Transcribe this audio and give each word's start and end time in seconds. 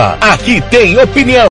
Aqui 0.00 0.62
tem 0.70 0.98
opinião. 0.98 1.46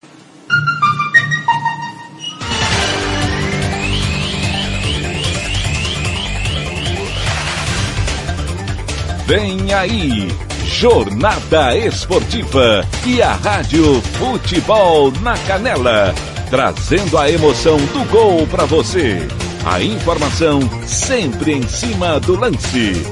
Vem 9.27 9.71
aí, 9.71 10.27
Jornada 10.65 11.77
Esportiva 11.77 12.83
e 13.05 13.21
a 13.21 13.33
Rádio 13.33 14.01
Futebol 14.17 15.11
na 15.21 15.37
Canela, 15.37 16.15
trazendo 16.49 17.19
a 17.19 17.29
emoção 17.29 17.77
do 17.77 18.03
gol 18.09 18.47
para 18.47 18.65
você. 18.65 19.27
A 19.63 19.79
informação 19.83 20.59
sempre 20.87 21.53
em 21.53 21.67
cima 21.67 22.19
do 22.19 22.35
lance. 22.35 23.05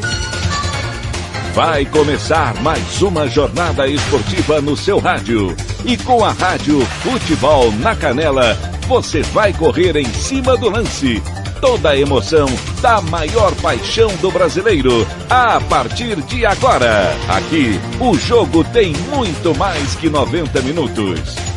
Vai 1.58 1.88
começar 1.88 2.54
mais 2.62 3.02
uma 3.02 3.28
jornada 3.28 3.88
esportiva 3.88 4.62
no 4.62 4.78
seu 4.78 5.00
rádio. 5.00 5.56
E 5.84 5.98
com 5.98 6.24
a 6.24 6.32
Rádio 6.32 6.80
Futebol 7.02 7.72
na 7.72 7.96
Canela, 7.96 8.54
você 8.88 9.24
vai 9.24 9.52
correr 9.52 9.98
em 9.98 10.06
cima 10.06 10.56
do 10.56 10.70
lance. 10.70 11.20
Toda 11.60 11.90
a 11.90 11.98
emoção 11.98 12.46
da 12.80 13.02
maior 13.02 13.56
paixão 13.56 14.16
do 14.18 14.30
brasileiro. 14.30 15.08
A 15.32 15.60
partir 15.62 16.22
de 16.22 16.46
agora. 16.46 17.16
Aqui, 17.28 17.80
o 18.00 18.16
jogo 18.16 18.64
tem 18.66 18.94
muito 19.10 19.58
mais 19.58 19.96
que 19.96 20.12
90 20.12 20.62
minutos. 20.62 21.57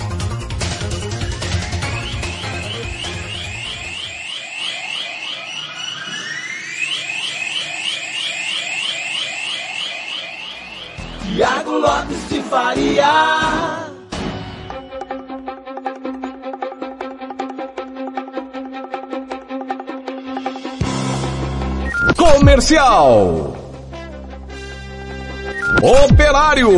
Comercial. 22.41 23.55
Operário. 26.09 26.71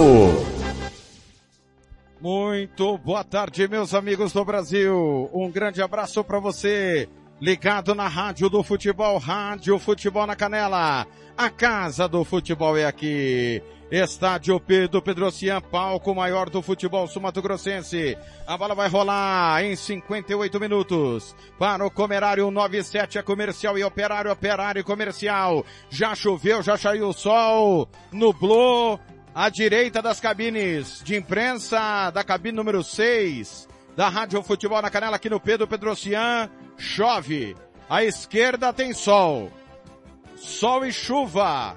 Muito 2.20 2.98
boa 2.98 3.22
tarde, 3.22 3.68
meus 3.68 3.94
amigos 3.94 4.32
do 4.32 4.44
Brasil. 4.44 5.30
Um 5.32 5.48
grande 5.52 5.80
abraço 5.80 6.24
para 6.24 6.40
você. 6.40 7.08
Ligado 7.42 7.92
na 7.92 8.06
Rádio 8.06 8.48
do 8.48 8.62
Futebol, 8.62 9.18
Rádio 9.18 9.76
Futebol 9.76 10.24
na 10.28 10.36
Canela. 10.36 11.04
A 11.36 11.50
casa 11.50 12.06
do 12.06 12.22
futebol 12.24 12.78
é 12.78 12.86
aqui. 12.86 13.60
Estádio 13.90 14.60
Pedro 14.60 15.02
Pedrocian, 15.02 15.60
palco 15.60 16.14
maior 16.14 16.48
do 16.48 16.62
futebol 16.62 17.08
sumatogrossense. 17.08 18.16
A 18.46 18.56
bola 18.56 18.76
vai 18.76 18.88
rolar 18.88 19.64
em 19.64 19.74
58 19.74 20.60
minutos. 20.60 21.34
Para 21.58 21.84
o 21.84 21.90
Comerário 21.90 22.48
97 22.48 23.18
é 23.18 23.22
comercial 23.22 23.76
e 23.76 23.82
operário, 23.82 24.30
operário 24.30 24.78
e 24.78 24.84
comercial. 24.84 25.66
Já 25.90 26.14
choveu, 26.14 26.62
já 26.62 26.78
saiu 26.78 27.08
o 27.08 27.12
sol, 27.12 27.88
nublou. 28.12 29.00
À 29.34 29.48
direita 29.48 30.00
das 30.00 30.20
cabines 30.20 31.02
de 31.02 31.16
imprensa 31.16 32.08
da 32.10 32.22
cabine 32.22 32.54
número 32.54 32.84
6 32.84 33.71
da 33.96 34.08
Rádio 34.08 34.42
Futebol 34.42 34.80
na 34.80 34.90
Canela 34.90 35.16
aqui 35.16 35.28
no 35.28 35.40
Pedro 35.40 35.66
Pedrocian, 35.66 36.50
chove. 36.76 37.56
À 37.88 38.04
esquerda 38.04 38.72
tem 38.72 38.92
sol. 38.92 39.50
Sol 40.36 40.84
e 40.84 40.92
chuva 40.92 41.76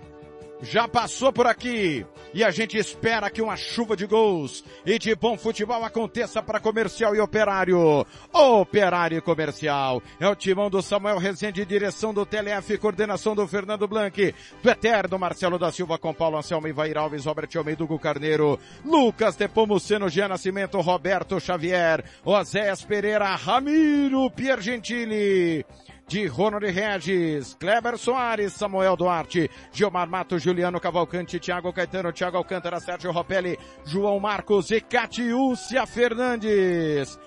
já 0.62 0.88
passou 0.88 1.32
por 1.32 1.48
aqui. 1.48 2.06
E 2.34 2.44
a 2.44 2.52
gente 2.52 2.78
espera 2.78 3.30
que 3.30 3.42
uma 3.42 3.56
chuva 3.56 3.96
de 3.96 4.06
gols 4.06 4.64
e 4.86 5.00
de 5.00 5.16
bom 5.16 5.38
futebol 5.38 5.84
aconteça 5.84 6.44
para 6.44 6.60
comercial 6.60 7.16
e 7.16 7.20
operário. 7.20 8.06
Operário 8.34 9.18
e 9.18 9.22
comercial. 9.22 10.04
É 10.20 10.28
o 10.28 10.36
timão 10.36 10.70
do 10.70 10.82
Samuel 10.82 11.18
Rezende, 11.18 11.66
direção 11.66 12.14
do 12.14 12.26
TLF, 12.26 12.78
coordenação 12.78 13.36
do 13.36 13.48
Fernando 13.48 13.88
Blanc, 13.88 14.36
do 14.62 14.70
Eterno 14.70 15.18
Marcelo 15.18 15.58
da 15.58 15.72
Silva 15.72 15.98
com 15.98 16.14
Paulo 16.14 16.38
Anselmo, 16.38 16.68
Ivair 16.68 16.98
Alves, 16.98 17.26
Robert 17.26 17.50
Almeida, 17.56 17.84
Hugo 17.84 17.98
Carneiro, 17.98 18.60
Lucas 18.84 19.38
Depomuceno, 19.38 20.10
Jean 20.10 20.28
Nascimento, 20.28 20.82
Roberto 20.82 21.40
Xavier, 21.40 22.04
Oséias 22.26 22.84
Pereira, 22.84 23.34
Ramiro 23.36 24.30
Piergentili 24.30 25.66
de 26.08 26.28
Ronald 26.28 26.64
Regis, 26.64 27.56
Kleber 27.60 27.98
Soares, 27.98 28.54
Samuel 28.54 28.96
Duarte, 28.96 29.50
Gilmar 29.72 30.08
Mato, 30.08 30.38
Juliano 30.38 30.80
Cavalcante, 30.80 31.40
Thiago 31.40 31.74
Caetano, 31.74 32.12
Thiago 32.12 32.38
Alcântara, 32.38 32.80
Sérgio 32.80 33.12
Ropelli, 33.12 33.58
João 33.86 34.20
Marcos 34.20 34.72
e 34.72 34.80
Catiúcia 34.82 35.86
Fernandes. 35.86 37.20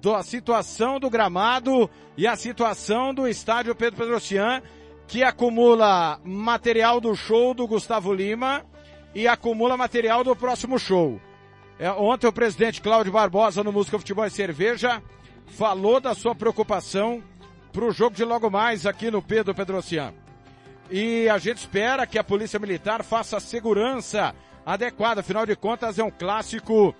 da 0.00 0.22
situação 0.22 0.98
do 0.98 1.10
gramado 1.10 1.88
e 2.16 2.26
a 2.26 2.36
situação 2.36 3.14
do 3.14 3.26
estádio 3.26 3.74
Pedro 3.74 3.98
Pedrocian, 3.98 4.62
que 5.06 5.22
acumula 5.22 6.20
material 6.24 7.00
do 7.00 7.14
show 7.14 7.54
do 7.54 7.66
Gustavo 7.66 8.12
Lima 8.12 8.64
e 9.14 9.28
acumula 9.28 9.76
material 9.76 10.24
do 10.24 10.34
próximo 10.34 10.78
show. 10.78 11.20
É, 11.78 11.90
ontem 11.90 12.26
o 12.26 12.32
presidente 12.32 12.80
Cláudio 12.80 13.12
Barbosa 13.12 13.64
no 13.64 13.72
Música 13.72 13.98
Futebol 13.98 14.26
e 14.26 14.30
Cerveja 14.30 15.02
falou 15.46 16.00
da 16.00 16.14
sua 16.14 16.34
preocupação 16.34 17.22
para 17.72 17.84
o 17.84 17.92
jogo 17.92 18.14
de 18.14 18.24
logo 18.24 18.50
mais 18.50 18.86
aqui 18.86 19.10
no 19.10 19.22
Pedro 19.22 19.54
Pedrocian. 19.54 20.12
E 20.90 21.28
a 21.28 21.38
gente 21.38 21.58
espera 21.58 22.06
que 22.06 22.18
a 22.18 22.24
Polícia 22.24 22.58
Militar 22.58 23.02
faça 23.02 23.38
a 23.38 23.40
segurança 23.40 24.34
adequada. 24.64 25.20
Afinal 25.20 25.46
de 25.46 25.56
contas, 25.56 25.98
é 25.98 26.04
um 26.04 26.10
clássico 26.10 26.94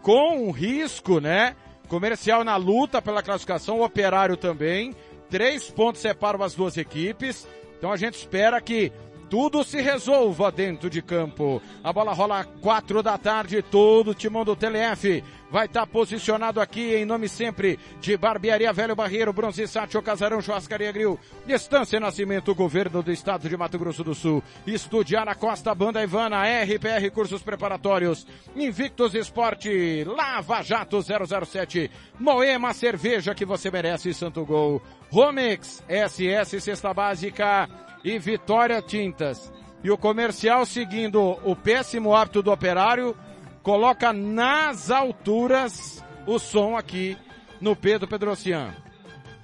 com 0.00 0.48
um 0.48 0.50
risco, 0.50 1.20
né? 1.20 1.54
Comercial 1.88 2.42
na 2.42 2.56
luta 2.56 3.02
pela 3.02 3.22
classificação, 3.22 3.82
operário 3.82 4.36
também. 4.36 4.94
Três 5.28 5.70
pontos 5.70 6.00
separam 6.00 6.42
as 6.42 6.54
duas 6.54 6.76
equipes. 6.78 7.46
Então 7.76 7.92
a 7.92 7.96
gente 7.96 8.14
espera 8.14 8.60
que 8.62 8.90
tudo 9.28 9.62
se 9.62 9.80
resolva 9.82 10.50
dentro 10.50 10.88
de 10.88 11.02
campo. 11.02 11.60
A 11.82 11.92
bola 11.92 12.14
rola 12.14 12.44
quatro 12.62 13.02
da 13.02 13.18
tarde, 13.18 13.60
todo 13.60 14.12
o 14.12 14.14
timão 14.14 14.44
do 14.44 14.56
TLF 14.56 15.22
vai 15.54 15.66
estar 15.66 15.82
tá 15.82 15.86
posicionado 15.86 16.60
aqui 16.60 16.96
em 16.96 17.04
nome 17.04 17.28
sempre 17.28 17.78
de 18.00 18.16
Barbearia 18.16 18.72
Velho 18.72 18.96
Barreiro, 18.96 19.32
Bronze 19.32 19.68
Sátio, 19.68 20.02
Casarão, 20.02 20.42
Churrascaria 20.42 20.90
Grill, 20.90 21.16
Distância 21.46 22.00
Nascimento, 22.00 22.52
Governo 22.56 23.04
do 23.04 23.12
Estado 23.12 23.48
de 23.48 23.56
Mato 23.56 23.78
Grosso 23.78 24.02
do 24.02 24.16
Sul, 24.16 24.42
Estudiar 24.66 25.32
Costa, 25.36 25.72
Banda 25.72 26.02
Ivana, 26.02 26.42
RPR 26.42 27.08
Cursos 27.12 27.40
Preparatórios, 27.40 28.26
Invictus 28.56 29.14
Esporte, 29.14 30.02
Lava 30.02 30.60
Jato 30.60 30.98
007, 31.00 31.88
Moema 32.18 32.74
Cerveja 32.74 33.32
que 33.32 33.44
você 33.44 33.70
merece, 33.70 34.12
Santo 34.12 34.44
Gol, 34.44 34.82
Romex, 35.08 35.84
SS 35.88 36.62
Cesta 36.62 36.92
Básica 36.92 37.68
e 38.02 38.18
Vitória 38.18 38.82
Tintas. 38.82 39.52
E 39.84 39.90
o 39.90 39.96
comercial 39.96 40.66
seguindo 40.66 41.38
o 41.44 41.54
péssimo 41.54 42.12
hábito 42.12 42.42
do 42.42 42.50
operário, 42.50 43.16
coloca 43.64 44.12
nas 44.12 44.90
alturas 44.90 46.04
o 46.26 46.38
som 46.38 46.76
aqui 46.76 47.16
no 47.60 47.74
Pedro 47.74 48.06
Pedrocian. 48.06 48.74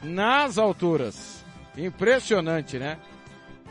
Nas 0.02 0.58
alturas. 0.58 1.42
Impressionante, 1.76 2.78
né? 2.78 2.98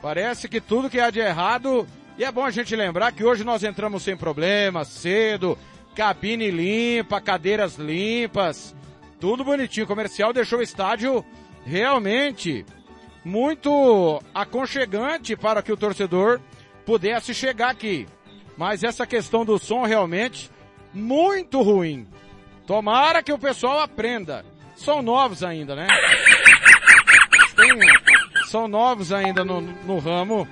Parece 0.01 0.49
que 0.49 0.59
tudo 0.59 0.89
que 0.89 0.99
há 0.99 1.11
de 1.11 1.19
errado, 1.19 1.87
e 2.17 2.23
é 2.23 2.31
bom 2.31 2.43
a 2.43 2.49
gente 2.49 2.75
lembrar 2.75 3.11
que 3.11 3.23
hoje 3.23 3.43
nós 3.43 3.63
entramos 3.63 4.01
sem 4.01 4.17
problemas, 4.17 4.87
cedo, 4.87 5.57
cabine 5.95 6.49
limpa, 6.49 7.21
cadeiras 7.21 7.75
limpas, 7.75 8.75
tudo 9.19 9.43
bonitinho. 9.43 9.85
O 9.85 9.87
comercial 9.87 10.33
deixou 10.33 10.59
o 10.59 10.63
estádio 10.63 11.23
realmente 11.63 12.65
muito 13.23 14.19
aconchegante 14.33 15.35
para 15.35 15.61
que 15.61 15.71
o 15.71 15.77
torcedor 15.77 16.41
pudesse 16.85 17.35
chegar 17.35 17.69
aqui. 17.69 18.07
Mas 18.59 18.83
essa 18.83 19.07
questão 19.07 19.45
do 19.45 19.57
som 19.57 19.85
realmente 19.85 20.51
muito 20.93 21.61
ruim. 21.61 22.05
Tomara 22.67 23.23
que 23.23 23.31
o 23.31 23.39
pessoal 23.39 23.79
aprenda. 23.79 24.43
São 24.75 25.01
novos 25.01 25.45
ainda, 25.45 25.77
né? 25.77 25.87
São 28.47 28.67
novos 28.67 29.13
ainda 29.13 29.45
no, 29.45 29.61
no 29.61 29.97
ramo. 29.97 30.45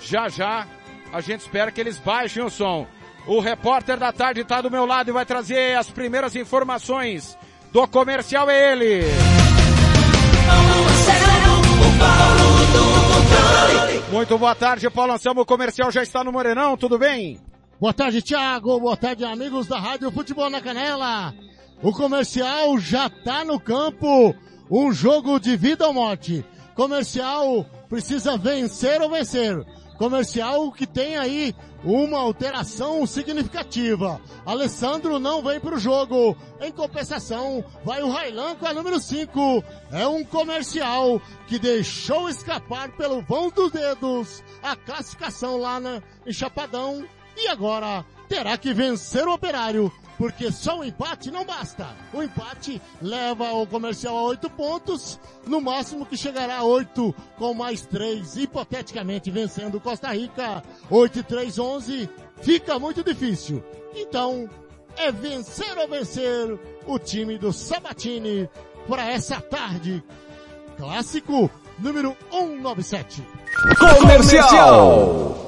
Já 0.00 0.30
já 0.30 0.66
a 1.12 1.20
gente 1.20 1.40
espera 1.40 1.70
que 1.70 1.78
eles 1.78 1.98
baixem 1.98 2.42
o 2.42 2.48
som. 2.48 2.86
O 3.26 3.38
repórter 3.38 3.98
da 3.98 4.14
tarde 4.14 4.40
está 4.40 4.62
do 4.62 4.70
meu 4.70 4.86
lado 4.86 5.10
e 5.10 5.12
vai 5.12 5.26
trazer 5.26 5.76
as 5.76 5.90
primeiras 5.90 6.34
informações 6.34 7.36
do 7.70 7.86
comercial 7.86 8.48
é 8.48 8.72
ele. 8.72 9.02
Muito 14.10 14.38
boa 14.38 14.54
tarde, 14.54 14.90
Paulo 14.90 15.12
Anselmo. 15.12 15.40
O 15.40 15.46
comercial 15.46 15.90
já 15.90 16.02
está 16.02 16.22
no 16.22 16.32
Morenão, 16.32 16.76
tudo 16.76 16.98
bem? 16.98 17.40
Boa 17.80 17.92
tarde, 17.92 18.22
Thiago. 18.22 18.78
Boa 18.78 18.96
tarde, 18.96 19.24
amigos 19.24 19.66
da 19.66 19.78
Rádio 19.78 20.12
Futebol 20.12 20.48
na 20.50 20.60
Canela. 20.60 21.34
O 21.82 21.92
comercial 21.92 22.78
já 22.78 23.06
está 23.06 23.44
no 23.44 23.58
campo. 23.58 24.34
Um 24.70 24.92
jogo 24.92 25.40
de 25.40 25.56
vida 25.56 25.86
ou 25.86 25.92
morte. 25.92 26.44
Comercial 26.74 27.66
precisa 27.88 28.36
vencer 28.36 29.00
ou 29.00 29.10
vencer. 29.10 29.64
Comercial 30.02 30.72
que 30.72 30.84
tem 30.84 31.16
aí 31.16 31.54
uma 31.84 32.18
alteração 32.18 33.06
significativa. 33.06 34.20
Alessandro 34.44 35.20
não 35.20 35.40
vem 35.44 35.60
para 35.60 35.76
o 35.76 35.78
jogo. 35.78 36.36
Em 36.60 36.72
compensação, 36.72 37.64
vai 37.84 38.02
o 38.02 38.10
Railan 38.10 38.56
com 38.56 38.66
a 38.66 38.74
número 38.74 38.98
5. 38.98 39.62
É 39.92 40.04
um 40.04 40.24
comercial 40.24 41.22
que 41.46 41.56
deixou 41.56 42.28
escapar 42.28 42.90
pelo 42.96 43.22
vão 43.22 43.48
dos 43.48 43.70
dedos 43.70 44.42
a 44.60 44.74
classificação 44.74 45.56
lá 45.56 45.78
na, 45.78 46.02
em 46.26 46.32
Chapadão. 46.32 47.06
E 47.36 47.46
agora 47.46 48.04
terá 48.28 48.58
que 48.58 48.74
vencer 48.74 49.28
o 49.28 49.32
operário 49.32 49.92
porque 50.18 50.50
só 50.52 50.80
o 50.80 50.84
empate 50.84 51.30
não 51.30 51.44
basta. 51.44 51.88
O 52.12 52.22
empate 52.22 52.80
leva 53.00 53.52
o 53.52 53.66
comercial 53.66 54.16
a 54.16 54.22
oito 54.24 54.48
pontos, 54.50 55.18
no 55.46 55.60
máximo 55.60 56.06
que 56.06 56.16
chegará 56.16 56.58
a 56.58 56.64
oito 56.64 57.14
com 57.36 57.54
mais 57.54 57.82
três, 57.82 58.36
hipoteticamente 58.36 59.30
vencendo 59.30 59.80
Costa 59.80 60.12
Rica, 60.12 60.62
oito 60.90 61.18
e 61.18 61.22
três, 61.22 61.58
onze, 61.58 62.08
fica 62.40 62.78
muito 62.78 63.02
difícil. 63.02 63.62
Então, 63.94 64.48
é 64.96 65.10
vencer 65.10 65.76
ou 65.78 65.88
vencer 65.88 66.58
o 66.86 66.98
time 66.98 67.38
do 67.38 67.52
Sabatini 67.52 68.48
para 68.88 69.10
essa 69.10 69.40
tarde. 69.40 70.02
Clássico 70.76 71.50
número 71.78 72.16
197. 72.30 73.22
Comercial! 73.78 75.41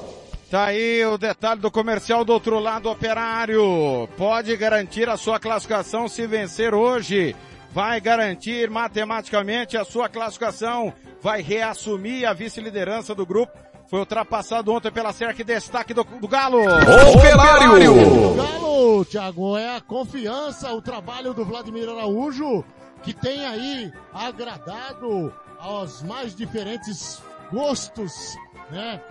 Tá 0.49 0.65
aí 0.65 1.03
o 1.05 1.17
detalhe 1.17 1.59
do 1.59 1.71
comercial 1.71 2.23
do 2.23 2.31
outro 2.31 2.59
lado 2.59 2.89
operário. 2.89 4.07
Pode 4.15 4.55
garantir 4.55 5.09
a 5.09 5.17
sua 5.17 5.39
classificação 5.39 6.07
se 6.07 6.27
vencer 6.27 6.73
hoje. 6.73 7.35
Vai 7.71 7.99
garantir 7.99 8.69
matematicamente 8.69 9.75
a 9.75 9.83
sua 9.83 10.07
classificação. 10.07 10.93
Vai 11.21 11.41
reassumir 11.41 12.29
a 12.29 12.33
vice-liderança 12.33 13.15
do 13.15 13.25
grupo. 13.25 13.51
Foi 13.89 13.99
ultrapassado 13.99 14.71
ontem 14.71 14.91
pela 14.91 15.11
SERC. 15.11 15.43
Destaque 15.43 15.93
do, 15.93 16.03
do 16.03 16.27
Galo. 16.27 16.61
Operário! 16.61 17.91
O 17.91 18.35
Galo, 18.35 19.05
Thiago, 19.05 19.57
é 19.57 19.75
a 19.75 19.81
confiança, 19.81 20.71
o 20.73 20.81
trabalho 20.81 21.33
do 21.33 21.43
Vladimir 21.43 21.89
Araújo, 21.89 22.63
que 23.03 23.13
tem 23.13 23.45
aí 23.45 23.91
agradado 24.13 25.33
aos 25.59 26.03
mais 26.03 26.35
diferentes 26.35 27.21
gostos, 27.51 28.35
né? 28.71 29.01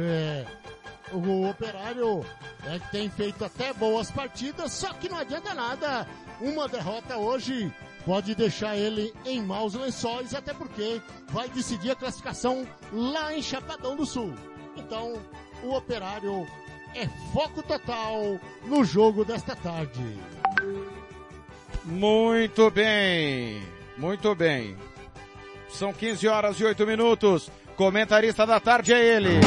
É, 0.00 0.44
o 1.12 1.48
Operário 1.48 2.24
é, 2.66 2.78
tem 2.90 3.10
feito 3.10 3.44
até 3.44 3.72
boas 3.72 4.10
partidas, 4.10 4.72
só 4.72 4.92
que 4.94 5.08
não 5.08 5.18
adianta 5.18 5.54
nada. 5.54 6.06
Uma 6.40 6.68
derrota 6.68 7.16
hoje 7.16 7.72
pode 8.04 8.34
deixar 8.34 8.76
ele 8.76 9.14
em 9.24 9.42
maus 9.42 9.74
lençóis, 9.74 10.34
até 10.34 10.52
porque 10.52 11.00
vai 11.28 11.48
decidir 11.48 11.92
a 11.92 11.96
classificação 11.96 12.66
lá 12.92 13.34
em 13.34 13.42
Chapadão 13.42 13.96
do 13.96 14.04
Sul. 14.04 14.34
Então, 14.76 15.14
o 15.62 15.74
Operário 15.74 16.46
é 16.94 17.06
foco 17.32 17.62
total 17.62 18.38
no 18.64 18.84
jogo 18.84 19.24
desta 19.24 19.54
tarde. 19.56 20.18
Muito 21.84 22.70
bem, 22.70 23.62
muito 23.96 24.34
bem. 24.34 24.76
São 25.68 25.92
15 25.92 26.28
horas 26.28 26.60
e 26.60 26.64
8 26.64 26.86
minutos. 26.86 27.50
Comentarista 27.76 28.46
da 28.46 28.60
tarde 28.60 28.92
é 28.92 29.16
ele. 29.16 29.40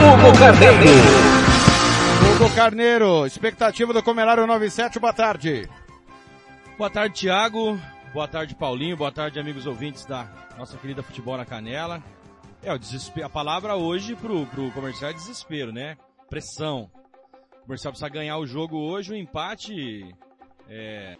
Hugo 0.00 0.38
Carneiro. 0.38 0.84
Hugo 2.34 2.54
Carneiro, 2.54 3.26
expectativa 3.26 3.92
do 3.92 4.02
Comerário 4.02 4.46
97, 4.46 4.98
boa 4.98 5.12
tarde. 5.12 5.68
Boa 6.76 6.90
tarde, 6.90 7.20
Thiago. 7.20 7.78
Boa 8.12 8.26
tarde, 8.26 8.54
Paulinho. 8.56 8.96
Boa 8.96 9.12
tarde, 9.12 9.38
amigos 9.38 9.64
ouvintes 9.64 10.04
da 10.04 10.28
nossa 10.58 10.76
querida 10.76 11.04
Futebol 11.04 11.36
na 11.36 11.44
Canela. 11.44 12.02
É, 12.62 12.72
o 12.72 12.78
desespero, 12.78 13.26
a 13.26 13.30
palavra 13.30 13.76
hoje 13.76 14.16
pro, 14.16 14.44
pro 14.46 14.72
comercial 14.72 15.10
é 15.10 15.14
desespero, 15.14 15.72
né? 15.72 15.96
Pressão. 16.28 16.90
O 17.58 17.66
comercial 17.66 17.92
precisa 17.92 18.08
ganhar 18.08 18.38
o 18.38 18.46
jogo 18.46 18.76
hoje, 18.76 19.12
o 19.12 19.16
empate 19.16 20.12
é, 20.68 21.16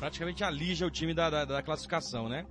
praticamente 0.00 0.42
alija 0.42 0.84
o 0.84 0.90
time 0.90 1.14
da, 1.14 1.30
da, 1.30 1.44
da 1.44 1.62
classificação, 1.62 2.28
né? 2.28 2.44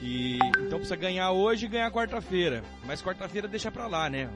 E 0.00 0.38
então 0.58 0.78
precisa 0.78 0.96
ganhar 0.96 1.32
hoje 1.32 1.66
e 1.66 1.68
ganhar 1.68 1.90
quarta-feira. 1.90 2.62
Mas 2.84 3.02
quarta-feira 3.02 3.48
deixa 3.48 3.70
pra 3.70 3.86
lá, 3.86 4.10
né? 4.10 4.28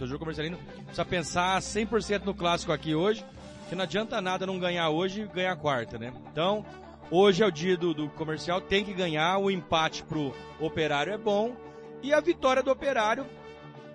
O 0.00 0.06
jogo 0.06 0.18
comercialino 0.18 0.58
precisa 0.84 1.04
pensar 1.04 1.60
100% 1.60 2.24
no 2.24 2.34
clássico 2.34 2.72
aqui 2.72 2.94
hoje, 2.94 3.24
que 3.68 3.74
não 3.74 3.84
adianta 3.84 4.20
nada 4.20 4.46
não 4.46 4.58
ganhar 4.58 4.88
hoje 4.88 5.22
e 5.22 5.26
ganhar 5.26 5.56
quarta, 5.56 5.98
né? 5.98 6.12
Então, 6.30 6.64
hoje 7.10 7.42
é 7.42 7.46
o 7.46 7.50
dia 7.50 7.76
do, 7.76 7.92
do 7.92 8.08
comercial, 8.10 8.60
tem 8.60 8.84
que 8.84 8.94
ganhar, 8.94 9.38
o 9.38 9.50
empate 9.50 10.02
pro 10.02 10.34
operário 10.58 11.12
é 11.12 11.18
bom, 11.18 11.54
e 12.02 12.12
a 12.12 12.20
vitória 12.20 12.62
do 12.62 12.70
operário 12.70 13.26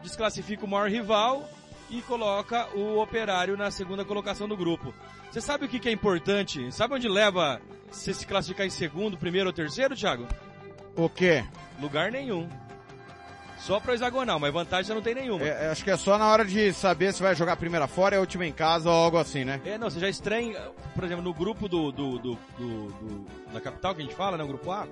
desclassifica 0.01 0.65
o 0.65 0.67
maior 0.67 0.89
rival 0.89 1.49
e 1.89 2.01
coloca 2.01 2.67
o 2.75 2.99
operário 2.99 3.57
na 3.57 3.71
segunda 3.71 4.05
colocação 4.05 4.47
do 4.47 4.55
grupo. 4.55 4.93
Você 5.31 5.41
sabe 5.41 5.65
o 5.65 5.69
que, 5.69 5.79
que 5.79 5.89
é 5.89 5.91
importante? 5.91 6.71
Sabe 6.71 6.95
onde 6.95 7.07
leva 7.07 7.61
se 7.91 8.13
se 8.13 8.25
classificar 8.25 8.65
em 8.65 8.69
segundo, 8.69 9.17
primeiro 9.17 9.47
ou 9.47 9.53
terceiro, 9.53 9.95
Thiago? 9.95 10.27
O 10.97 11.07
quê? 11.07 11.45
Lugar 11.79 12.11
nenhum. 12.11 12.49
Só 13.59 13.79
pra 13.79 13.93
hexagonal, 13.93 14.39
mas 14.39 14.53
vantagem 14.53 14.85
você 14.85 14.93
não 14.93 15.01
tem 15.01 15.15
nenhuma. 15.15 15.45
É, 15.45 15.69
acho 15.69 15.83
que 15.83 15.91
é 15.91 15.97
só 15.97 16.17
na 16.17 16.27
hora 16.27 16.43
de 16.43 16.73
saber 16.73 17.13
se 17.13 17.21
vai 17.21 17.35
jogar 17.35 17.53
a 17.53 17.57
primeira 17.57 17.87
fora 17.87 18.15
e 18.15 18.17
a 18.17 18.19
última 18.19 18.45
em 18.45 18.51
casa 18.51 18.89
ou 18.89 18.95
algo 18.95 19.17
assim, 19.17 19.43
né? 19.43 19.61
É, 19.65 19.77
não, 19.77 19.89
você 19.89 19.99
já 19.99 20.09
estranha, 20.09 20.59
por 20.95 21.03
exemplo, 21.03 21.23
no 21.23 21.33
grupo 21.33 21.67
do, 21.67 21.91
do, 21.91 22.17
do, 22.17 22.39
do, 22.57 22.87
do 22.87 23.25
da 23.53 23.59
capital 23.61 23.93
que 23.93 24.01
a 24.01 24.03
gente 24.03 24.15
fala, 24.15 24.37
né, 24.37 24.43
o 24.43 24.47
grupo 24.47 24.71
A, 24.71 24.87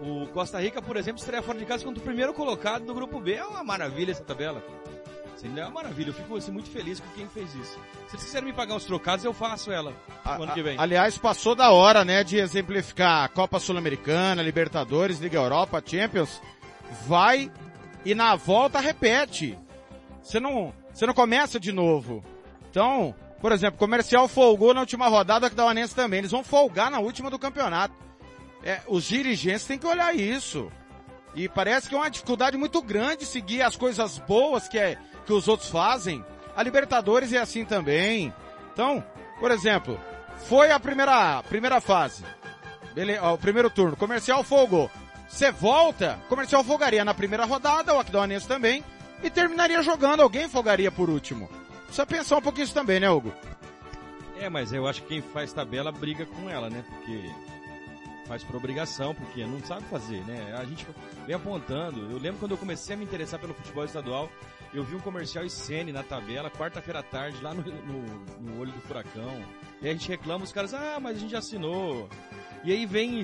o 0.00 0.26
Costa 0.28 0.60
Rica, 0.60 0.82
por 0.82 0.96
exemplo, 0.96 1.20
estreia 1.20 1.42
fora 1.42 1.58
de 1.58 1.64
casa 1.64 1.84
contra 1.84 2.00
o 2.00 2.04
primeiro 2.04 2.32
colocado 2.34 2.84
do 2.84 2.94
grupo 2.94 3.20
B. 3.20 3.34
É 3.34 3.44
uma 3.44 3.62
maravilha 3.62 4.10
essa 4.10 4.24
tabela. 4.24 4.62
Assim, 5.44 5.58
é 5.58 5.64
uma 5.64 5.70
maravilha, 5.70 6.10
eu 6.10 6.14
fico 6.14 6.36
assim, 6.36 6.52
muito 6.52 6.70
feliz 6.70 7.00
com 7.00 7.08
quem 7.16 7.26
fez 7.26 7.52
isso. 7.54 7.72
Se 8.06 8.10
vocês 8.12 8.24
quiserem 8.24 8.48
me 8.48 8.52
pagar 8.54 8.76
os 8.76 8.84
trocados, 8.84 9.24
eu 9.24 9.32
faço 9.32 9.72
ela 9.72 9.92
A- 10.24 10.36
no 10.36 10.44
ano 10.44 10.52
que 10.52 10.62
vem. 10.62 10.78
a- 10.78 10.82
aliás, 10.82 11.18
passou 11.18 11.54
da 11.56 11.70
hora, 11.72 12.04
né, 12.04 12.22
de 12.22 12.36
exemplificar 12.38 13.24
a 13.24 13.28
Copa 13.28 13.58
Sul-Americana, 13.58 14.40
Libertadores, 14.42 15.18
Liga 15.18 15.38
Europa, 15.38 15.82
Champions. 15.84 16.40
Vai 17.06 17.50
e 18.04 18.14
na 18.14 18.36
volta 18.36 18.78
repete. 18.78 19.58
Você 20.22 20.38
não, 20.38 20.72
você 20.92 21.06
não 21.06 21.14
começa 21.14 21.58
de 21.58 21.72
novo. 21.72 22.22
Então, 22.70 23.12
por 23.40 23.50
exemplo, 23.50 23.78
Comercial 23.78 24.28
folgou 24.28 24.72
na 24.72 24.80
última 24.80 25.08
rodada, 25.08 25.50
que 25.50 25.56
da 25.56 25.64
Uanense 25.66 25.94
também. 25.94 26.18
Eles 26.20 26.30
vão 26.30 26.44
folgar 26.44 26.88
na 26.90 27.00
última 27.00 27.28
do 27.30 27.38
campeonato. 27.38 27.94
É, 28.62 28.80
os 28.86 29.02
dirigentes 29.04 29.64
têm 29.64 29.78
que 29.78 29.86
olhar 29.86 30.14
isso. 30.14 30.70
E 31.34 31.48
parece 31.48 31.88
que 31.88 31.94
é 31.94 31.98
uma 31.98 32.10
dificuldade 32.10 32.56
muito 32.56 32.80
grande 32.82 33.24
seguir 33.26 33.62
as 33.62 33.74
coisas 33.74 34.18
boas 34.18 34.68
que, 34.68 34.78
é, 34.78 34.98
que 35.26 35.32
os 35.32 35.48
outros 35.48 35.68
fazem. 35.70 36.24
A 36.56 36.62
Libertadores 36.62 37.32
é 37.32 37.38
assim 37.38 37.64
também. 37.64 38.32
Então, 38.72 39.02
por 39.38 39.50
exemplo, 39.50 39.98
foi 40.48 40.70
a 40.70 40.78
primeira, 40.80 41.42
primeira 41.44 41.80
fase. 41.80 42.24
Bele- 42.94 43.18
ó, 43.18 43.34
o 43.34 43.38
primeiro 43.38 43.70
turno. 43.70 43.96
Comercial 43.96 44.42
folgou. 44.44 44.90
Você 45.28 45.50
volta, 45.50 46.18
comercial 46.28 46.62
folgaria 46.62 47.04
na 47.04 47.14
primeira 47.14 47.46
rodada, 47.46 47.94
o 47.94 47.98
Aquidauanense 48.00 48.46
também, 48.46 48.84
e 49.22 49.30
terminaria 49.30 49.82
jogando, 49.82 50.20
alguém 50.20 50.46
folgaria 50.48 50.92
por 50.92 51.08
último. 51.08 51.48
Precisa 51.86 52.04
pensar 52.04 52.36
um 52.36 52.42
pouquinho 52.42 52.64
isso 52.64 52.74
também, 52.74 53.00
né, 53.00 53.08
Hugo? 53.08 53.32
É, 54.38 54.50
mas 54.50 54.72
eu 54.74 54.86
acho 54.86 55.00
que 55.02 55.08
quem 55.08 55.22
faz 55.22 55.52
tabela 55.52 55.90
briga 55.90 56.26
com 56.26 56.50
ela, 56.50 56.68
né? 56.68 56.84
Porque 56.86 57.30
faz 58.26 58.42
por 58.44 58.56
obrigação, 58.56 59.14
porque 59.14 59.44
não 59.46 59.60
sabe 59.64 59.84
fazer, 59.90 60.20
né? 60.26 60.54
A 60.58 60.64
gente 60.64 60.86
vem 61.26 61.34
apontando. 61.36 62.10
Eu 62.10 62.18
lembro 62.18 62.40
quando 62.40 62.52
eu 62.52 62.58
comecei 62.58 62.94
a 62.94 62.98
me 62.98 63.04
interessar 63.04 63.40
pelo 63.40 63.54
futebol 63.54 63.84
estadual, 63.84 64.28
eu 64.72 64.82
vi 64.82 64.96
um 64.96 65.00
comercial 65.00 65.44
ICN 65.44 65.92
na 65.92 66.02
tabela, 66.02 66.50
quarta-feira 66.50 67.00
à 67.00 67.02
tarde, 67.02 67.42
lá 67.42 67.52
no, 67.52 67.62
no, 67.62 68.24
no, 68.40 68.60
olho 68.60 68.72
do 68.72 68.80
furacão. 68.80 69.44
E 69.82 69.88
a 69.88 69.92
gente 69.92 70.08
reclama, 70.08 70.44
os 70.44 70.52
caras, 70.52 70.72
ah, 70.72 70.98
mas 71.00 71.16
a 71.16 71.20
gente 71.20 71.30
já 71.30 71.38
assinou. 71.38 72.08
E 72.64 72.72
aí 72.72 72.86
vem 72.86 73.22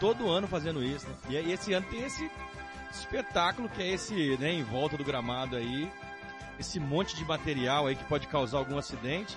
todo 0.00 0.30
ano 0.30 0.48
fazendo 0.48 0.82
isso, 0.82 1.06
né? 1.06 1.14
E, 1.28 1.52
esse 1.52 1.72
ano 1.72 1.86
tem 1.90 2.02
esse 2.04 2.30
espetáculo 2.90 3.68
que 3.68 3.82
é 3.82 3.88
esse, 3.88 4.36
né, 4.38 4.52
em 4.52 4.62
volta 4.62 4.96
do 4.96 5.04
gramado 5.04 5.56
aí, 5.56 5.90
esse 6.58 6.80
monte 6.80 7.16
de 7.16 7.24
material 7.24 7.86
aí 7.86 7.96
que 7.96 8.04
pode 8.04 8.26
causar 8.28 8.58
algum 8.58 8.78
acidente. 8.78 9.36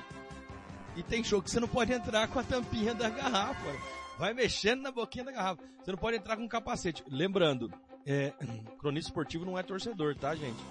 E 0.96 1.04
tem 1.04 1.24
jogo 1.24 1.44
que 1.44 1.52
você 1.52 1.60
não 1.60 1.68
pode 1.68 1.92
entrar 1.92 2.28
com 2.30 2.40
a 2.40 2.44
tampinha 2.44 2.94
da 2.94 3.10
garrafa. 3.10 3.76
Vai 4.18 4.34
mexendo 4.34 4.82
na 4.82 4.92
boquinha 4.92 5.26
da 5.26 5.32
garrafa. 5.32 5.62
Você 5.84 5.92
não 5.92 5.98
pode 5.98 6.16
entrar 6.16 6.38
com 6.38 6.48
capacete. 6.48 7.04
Lembrando, 7.10 7.70
é, 8.06 8.34
cronista 8.80 9.10
esportivo 9.10 9.44
não 9.44 9.60
é 9.60 9.64
torcedor, 9.64 10.16
tá, 10.16 10.34
gente? 10.34 10.64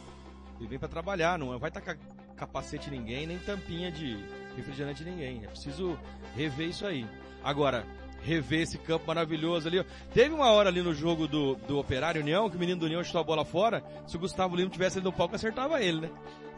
Ele 0.58 0.68
vem 0.68 0.78
para 0.78 0.88
trabalhar, 0.88 1.38
não 1.38 1.58
vai 1.58 1.70
tacar 1.70 1.96
capacete 2.36 2.90
ninguém, 2.90 3.26
nem 3.26 3.38
tampinha 3.38 3.90
de 3.90 4.18
refrigerante 4.56 5.04
ninguém. 5.04 5.44
É 5.44 5.48
preciso 5.48 5.98
rever 6.36 6.68
isso 6.68 6.86
aí. 6.86 7.06
Agora, 7.42 7.84
rever 8.22 8.62
esse 8.62 8.78
campo 8.78 9.06
maravilhoso 9.06 9.68
ali. 9.68 9.84
Teve 10.12 10.34
uma 10.34 10.50
hora 10.50 10.68
ali 10.68 10.82
no 10.82 10.94
jogo 10.94 11.28
do, 11.28 11.54
do 11.56 11.78
Operário 11.78 12.20
União, 12.20 12.48
que 12.48 12.56
o 12.56 12.60
menino 12.60 12.80
do 12.80 12.86
União 12.86 13.04
chutou 13.04 13.20
a 13.20 13.24
bola 13.24 13.44
fora. 13.44 13.84
Se 14.06 14.16
o 14.16 14.20
Gustavo 14.20 14.56
Lima 14.56 14.70
tivesse 14.70 14.98
ali 14.98 15.04
no 15.04 15.12
palco, 15.12 15.34
acertava 15.34 15.82
ele, 15.82 16.02
né? 16.02 16.10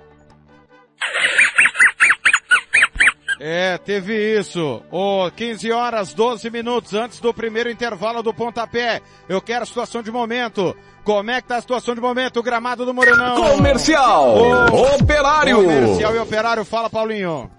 É, 3.41 3.79
teve 3.79 4.39
isso. 4.39 4.83
O 4.91 5.27
oh, 5.27 5.31
15 5.31 5.73
horas 5.73 6.15
12 6.15 6.49
minutos 6.51 6.95
antes 6.95 7.21
do 7.21 7.35
primeiro 7.35 7.71
intervalo 7.71 8.23
do 8.23 8.33
pontapé. 8.33 9.01
Eu 9.29 9.41
quero 9.41 9.65
a 9.65 9.67
situação 9.67 10.03
de 10.03 10.11
momento. 10.11 10.77
Como 11.03 11.31
é 11.31 11.41
que 11.43 11.49
tá 11.49 11.57
a 11.57 11.61
situação 11.61 11.95
de 11.95 12.01
momento? 12.01 12.41
O 12.41 12.43
gramado 12.43 12.87
do 12.87 12.95
Morenão. 12.95 13.57
Comercial. 13.57 14.37
Oh, 14.37 15.03
operário. 15.03 15.57
Comercial 15.57 16.15
e 16.15 16.19
operário. 16.19 16.65
Fala, 16.65 16.89
Paulinho. 16.89 17.51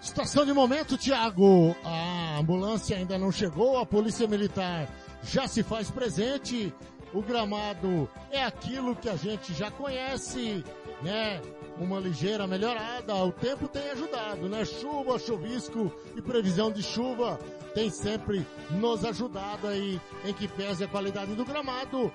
Situação 0.00 0.44
de 0.44 0.52
momento, 0.52 0.98
Thiago. 0.98 1.74
A 1.82 2.38
ambulância 2.38 2.96
ainda 2.96 3.16
não 3.16 3.32
chegou, 3.32 3.78
a 3.78 3.86
polícia 3.86 4.28
militar 4.28 4.86
já 5.22 5.48
se 5.48 5.62
faz 5.62 5.90
presente. 5.90 6.74
O 7.14 7.22
gramado 7.22 8.08
é 8.30 8.42
aquilo 8.42 8.94
que 8.94 9.08
a 9.08 9.16
gente 9.16 9.54
já 9.54 9.70
conhece, 9.70 10.64
né? 11.02 11.40
uma 11.78 11.98
ligeira 11.98 12.46
melhorada. 12.46 13.14
O 13.16 13.32
tempo 13.32 13.68
tem 13.68 13.90
ajudado, 13.90 14.48
né? 14.48 14.64
Chuva, 14.64 15.18
chuvisco 15.18 15.92
e 16.16 16.22
previsão 16.22 16.70
de 16.70 16.82
chuva 16.82 17.38
tem 17.74 17.90
sempre 17.90 18.46
nos 18.70 19.04
ajudado 19.04 19.66
aí 19.66 20.00
em 20.24 20.32
que 20.32 20.46
pese 20.46 20.84
a 20.84 20.88
qualidade 20.88 21.34
do 21.34 21.44
gramado. 21.44 22.12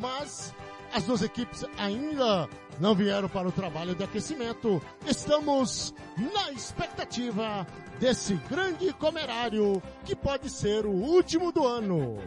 Mas 0.00 0.54
as 0.92 1.04
duas 1.04 1.22
equipes 1.22 1.64
ainda 1.76 2.48
não 2.80 2.94
vieram 2.94 3.28
para 3.28 3.48
o 3.48 3.52
trabalho 3.52 3.94
de 3.94 4.02
aquecimento. 4.02 4.82
Estamos 5.06 5.94
na 6.16 6.50
expectativa 6.52 7.66
desse 8.00 8.34
grande 8.48 8.92
comerário 8.94 9.82
que 10.04 10.16
pode 10.16 10.48
ser 10.48 10.86
o 10.86 10.90
último 10.90 11.52
do 11.52 11.66
ano. 11.66 12.18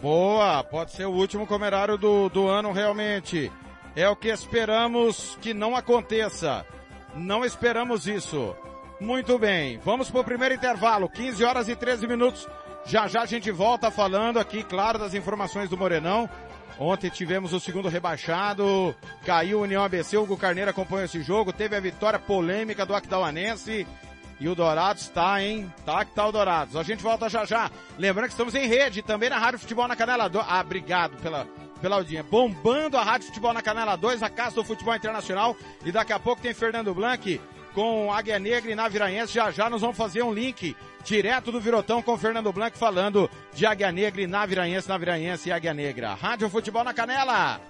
Boa, 0.00 0.64
pode 0.64 0.92
ser 0.92 1.04
o 1.04 1.12
último 1.12 1.46
comerário 1.46 1.98
do, 1.98 2.30
do 2.30 2.48
ano 2.48 2.72
realmente. 2.72 3.52
É 3.94 4.08
o 4.08 4.16
que 4.16 4.28
esperamos 4.28 5.36
que 5.40 5.52
não 5.52 5.74
aconteça. 5.74 6.64
Não 7.14 7.44
esperamos 7.44 8.06
isso. 8.06 8.54
Muito 9.00 9.38
bem, 9.38 9.78
vamos 9.78 10.10
para 10.10 10.20
o 10.20 10.24
primeiro 10.24 10.54
intervalo, 10.54 11.08
15 11.08 11.42
horas 11.42 11.68
e 11.68 11.74
13 11.74 12.06
minutos. 12.06 12.46
Já 12.84 13.08
já 13.08 13.22
a 13.22 13.26
gente 13.26 13.50
volta 13.50 13.90
falando 13.90 14.38
aqui, 14.38 14.62
claro, 14.62 14.98
das 14.98 15.14
informações 15.14 15.70
do 15.70 15.76
Morenão. 15.76 16.28
Ontem 16.78 17.10
tivemos 17.10 17.52
o 17.52 17.60
segundo 17.60 17.88
rebaixado, 17.88 18.94
caiu 19.24 19.60
União 19.60 19.82
ABC, 19.82 20.16
Hugo 20.16 20.36
Carneiro 20.36 20.70
acompanhou 20.70 21.04
esse 21.04 21.22
jogo, 21.22 21.52
teve 21.52 21.76
a 21.76 21.80
vitória 21.80 22.18
polêmica 22.18 22.86
do 22.86 22.94
Aquidauanense 22.94 23.86
e 24.38 24.48
o 24.48 24.54
Dourados 24.54 25.08
tá, 25.08 25.42
hein? 25.42 25.70
Tá 25.84 26.04
que 26.04 26.14
tá 26.14 26.26
o 26.26 26.32
Dourados. 26.32 26.76
A 26.76 26.82
gente 26.82 27.02
volta 27.02 27.28
já 27.28 27.44
já. 27.44 27.70
Lembrando 27.98 28.26
que 28.26 28.32
estamos 28.32 28.54
em 28.54 28.66
rede, 28.66 29.02
também 29.02 29.28
na 29.28 29.38
Rádio 29.38 29.58
Futebol 29.58 29.86
na 29.86 29.96
Canela. 29.96 30.30
Ah, 30.48 30.60
obrigado 30.60 31.16
pela, 31.22 31.46
pela 31.80 31.96
audiência. 31.96 32.26
Bombando 32.30 32.96
a 32.96 33.02
Rádio 33.02 33.28
Futebol 33.28 33.52
na 33.52 33.62
Canela 33.62 33.96
2, 33.96 34.22
a 34.22 34.30
Casa 34.30 34.56
do 34.56 34.64
Futebol 34.64 34.94
Internacional. 34.94 35.56
E 35.84 35.90
daqui 35.90 36.12
a 36.12 36.18
pouco 36.18 36.42
tem 36.42 36.54
Fernando 36.54 36.94
Blanc 36.94 37.40
com 37.74 38.12
Águia 38.12 38.38
Negra 38.38 38.70
e 38.70 38.74
Naviraense. 38.74 39.32
Já 39.32 39.50
já 39.50 39.70
nós 39.70 39.80
vamos 39.80 39.96
fazer 39.96 40.22
um 40.22 40.32
link 40.32 40.76
direto 41.04 41.50
do 41.50 41.60
Virotão 41.60 42.02
com 42.02 42.16
Fernando 42.16 42.52
Blanc 42.52 42.76
falando 42.76 43.30
de 43.54 43.66
Águia 43.66 43.90
Negra 43.90 44.22
e 44.22 44.26
Naviraense, 44.26 44.88
Naviraense 44.88 45.48
e 45.48 45.52
Águia 45.52 45.74
Negra. 45.74 46.14
Rádio 46.14 46.48
Futebol 46.48 46.84
na 46.84 46.94
Canela. 46.94 47.60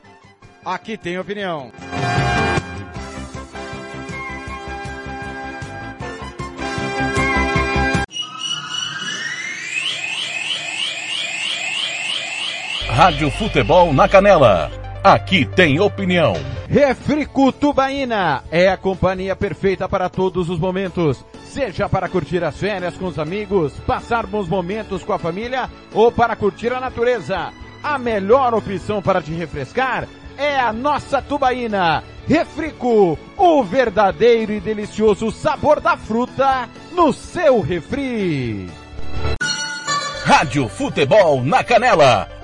Aqui 0.64 0.96
tem 0.96 1.18
opinião. 1.18 1.72
Rádio 12.90 13.30
Futebol 13.30 13.94
na 13.94 14.08
Canela. 14.08 14.70
Aqui 15.02 15.46
tem 15.46 15.80
opinião. 15.80 16.34
Refrico 16.68 17.52
Tubaína 17.52 18.42
é 18.50 18.68
a 18.68 18.76
companhia 18.76 19.34
perfeita 19.34 19.88
para 19.88 20.08
todos 20.08 20.50
os 20.50 20.58
momentos. 20.58 21.24
Seja 21.44 21.88
para 21.88 22.08
curtir 22.08 22.42
as 22.44 22.58
férias 22.58 22.96
com 22.96 23.06
os 23.06 23.18
amigos, 23.18 23.72
passar 23.86 24.26
bons 24.26 24.48
momentos 24.48 25.02
com 25.02 25.12
a 25.12 25.18
família 25.18 25.70
ou 25.94 26.10
para 26.12 26.36
curtir 26.36 26.72
a 26.72 26.80
natureza. 26.80 27.52
A 27.82 27.96
melhor 27.96 28.52
opção 28.54 29.00
para 29.00 29.22
te 29.22 29.32
refrescar 29.32 30.06
é 30.36 30.58
a 30.58 30.72
nossa 30.72 31.22
tubaína. 31.22 32.02
Refrico, 32.26 33.18
o 33.36 33.64
verdadeiro 33.64 34.52
e 34.52 34.60
delicioso 34.60 35.30
sabor 35.30 35.80
da 35.80 35.96
fruta 35.96 36.68
no 36.92 37.12
seu 37.12 37.60
refri. 37.60 38.68
Rádio 40.24 40.68
Futebol 40.68 41.42
na 41.42 41.64
Canela 41.64 42.39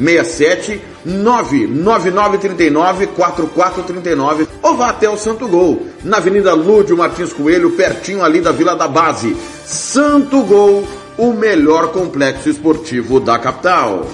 67 0.00 0.80
99939 1.04 3.06
4439 3.08 4.48
ou 4.62 4.76
vá 4.76 4.90
até 4.90 5.08
o 5.08 5.16
Santo 5.16 5.46
Gol, 5.46 5.86
na 6.02 6.16
Avenida 6.16 6.54
Lúdio 6.54 6.96
Martins 6.96 7.32
Coelho, 7.32 7.70
pertinho 7.72 8.24
ali 8.24 8.40
da 8.40 8.52
Vila 8.52 8.74
da 8.74 8.88
Base. 8.88 9.36
Santo 9.64 10.42
Gol, 10.42 10.84
o 11.18 11.32
melhor 11.32 11.92
complexo 11.92 12.48
esportivo 12.48 13.20
da 13.20 13.38
capital. 13.38 14.06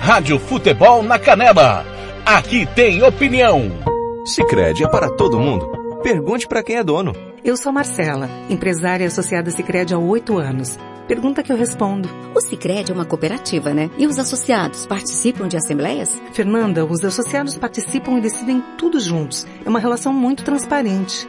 Rádio 0.00 0.38
Futebol 0.38 1.02
na 1.02 1.18
Canela. 1.18 1.86
Aqui 2.26 2.66
tem 2.74 3.02
opinião. 3.02 3.70
Sicredi 4.26 4.84
é 4.84 4.88
para 4.88 5.10
todo 5.10 5.38
mundo. 5.38 5.66
Pergunte 6.02 6.46
para 6.46 6.62
quem 6.62 6.76
é 6.76 6.84
dono. 6.84 7.12
Eu 7.44 7.56
sou 7.56 7.72
Marcela, 7.72 8.28
empresária 8.48 9.06
associada 9.06 9.50
Sicredi 9.50 9.94
há 9.94 9.98
oito 9.98 10.38
anos. 10.38 10.78
Pergunta 11.06 11.42
que 11.42 11.52
eu 11.52 11.56
respondo. 11.56 12.08
O 12.34 12.40
Sicredi 12.40 12.90
é 12.90 12.94
uma 12.94 13.04
cooperativa, 13.04 13.74
né? 13.74 13.90
E 13.98 14.06
os 14.06 14.18
associados 14.18 14.86
participam 14.86 15.46
de 15.46 15.56
assembleias? 15.56 16.20
Fernanda, 16.32 16.84
os 16.84 17.04
associados 17.04 17.58
participam 17.58 18.16
e 18.16 18.22
decidem 18.22 18.62
tudo 18.78 18.98
juntos. 18.98 19.46
É 19.64 19.68
uma 19.68 19.78
relação 19.78 20.14
muito 20.14 20.44
transparente. 20.44 21.28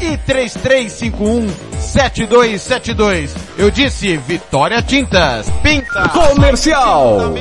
e 0.00 0.16
3351 0.18 1.48
7272. 1.78 3.34
Eu 3.56 3.70
disse 3.70 4.16
Vitória 4.16 4.82
Tintas. 4.82 5.48
Pinta. 5.62 6.08
Comercial. 6.08 7.32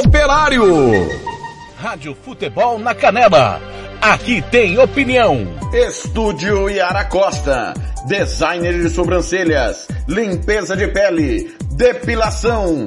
Operário. 0.00 0.64
Rádio 1.78 2.16
Futebol 2.24 2.78
na 2.78 2.94
Canela. 2.94 3.60
Aqui 4.00 4.42
tem 4.50 4.78
opinião. 4.78 5.46
Estúdio 5.72 6.68
Yara 6.68 7.04
Costa. 7.04 7.74
Designer 8.06 8.82
de 8.82 8.90
sobrancelhas. 8.90 9.86
Limpeza 10.08 10.76
de 10.76 10.86
pele. 10.88 11.54
Depilação. 11.72 12.86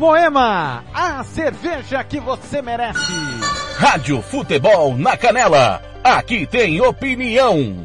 Moema, 0.00 0.82
a 0.94 1.22
cerveja 1.22 2.02
que 2.02 2.18
você 2.18 2.62
merece. 2.62 3.12
Rádio 3.76 4.22
Futebol 4.22 4.96
na 4.96 5.14
Canela. 5.14 5.82
Aqui 6.02 6.46
tem 6.46 6.80
opinião. 6.80 7.84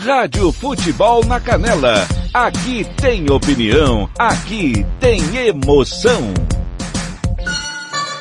Rádio 0.00 0.50
Futebol 0.50 1.24
na 1.26 1.38
Canela. 1.38 2.08
Aqui 2.32 2.86
tem 2.96 3.30
opinião, 3.30 4.08
aqui 4.18 4.86
tem 4.98 5.20
emoção. 5.36 6.32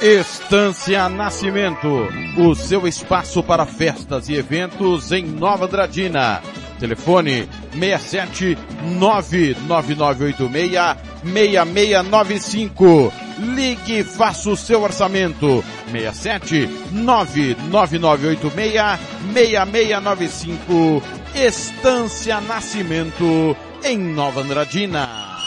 Estância 0.02 1.08
Nascimento, 1.08 2.10
o 2.38 2.54
seu 2.54 2.86
espaço 2.86 3.42
para 3.42 3.66
festas 3.66 4.28
e 4.28 4.36
eventos 4.36 5.14
em 5.14 5.24
Nova 5.24 5.68
Andradina. 5.68 6.42
Telefone 6.80 7.48
67 7.74 8.58
99986 9.00 10.98
6695. 11.24 13.14
Ligue 13.40 14.00
e 14.00 14.04
faça 14.04 14.50
o 14.50 14.58
seu 14.58 14.82
orçamento. 14.82 15.64
67 15.92 16.68
99986 16.92 19.00
6695. 19.34 21.19
Estância 21.36 22.42
Nascimento 22.42 23.56
em 23.84 23.98
Nova 23.98 24.42
Andradina. 24.42 25.38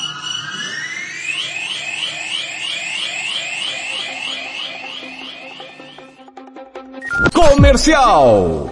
Comercial. 7.35 8.71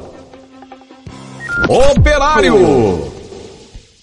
Operário. 1.68 2.54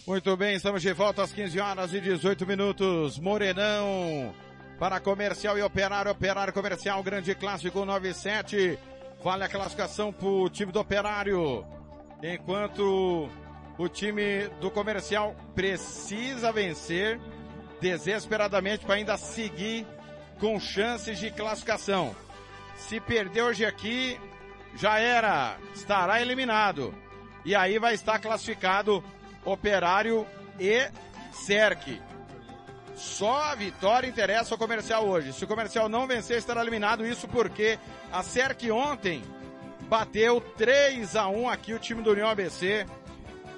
Muito 0.05 0.37
bem, 0.37 0.55
estamos 0.55 0.81
de 0.81 0.93
volta 0.93 1.23
às 1.23 1.31
15 1.31 1.59
horas 1.59 1.93
e 1.93 2.01
18 2.01 2.45
minutos. 2.45 3.17
Morenão 3.19 4.33
para 4.77 4.99
comercial 4.99 5.57
e 5.57 5.61
operário, 5.63 6.11
operário 6.11 6.53
comercial, 6.53 7.01
grande 7.01 7.33
clássico 7.33 7.83
97. 7.83 8.77
Vale 9.23 9.43
a 9.43 9.49
classificação 9.49 10.13
para 10.13 10.27
o 10.27 10.49
time 10.49 10.71
do 10.71 10.79
operário. 10.79 11.65
Enquanto 12.21 13.29
o 13.77 13.87
time 13.87 14.47
do 14.59 14.71
comercial 14.71 15.35
precisa 15.53 16.51
vencer 16.51 17.19
desesperadamente 17.79 18.85
para 18.85 18.95
ainda 18.95 19.17
seguir 19.17 19.85
com 20.39 20.59
chances 20.59 21.19
de 21.19 21.29
classificação. 21.31 22.15
Se 22.75 22.99
perder 22.99 23.43
hoje 23.43 23.65
aqui, 23.65 24.19
já 24.75 24.99
era, 24.99 25.57
estará 25.75 26.21
eliminado. 26.21 26.93
E 27.45 27.55
aí 27.55 27.79
vai 27.79 27.93
estar 27.93 28.19
classificado 28.19 29.03
Operário 29.45 30.25
e 30.59 30.89
Cerc. 31.31 32.01
Só 32.95 33.43
a 33.43 33.55
vitória 33.55 34.07
interessa 34.07 34.55
ao 34.55 34.57
comercial 34.57 35.07
hoje. 35.07 35.31
Se 35.33 35.43
o 35.43 35.47
comercial 35.47 35.87
não 35.87 36.07
vencer, 36.07 36.37
estará 36.37 36.61
eliminado. 36.61 37.05
Isso 37.05 37.27
porque 37.27 37.77
a 38.11 38.23
Cerc 38.23 38.69
ontem 38.71 39.23
bateu 39.87 40.41
3 40.57 41.15
a 41.15 41.27
1 41.27 41.49
aqui 41.49 41.73
o 41.73 41.79
time 41.79 42.01
do 42.01 42.11
União 42.11 42.29
ABC. 42.29 42.85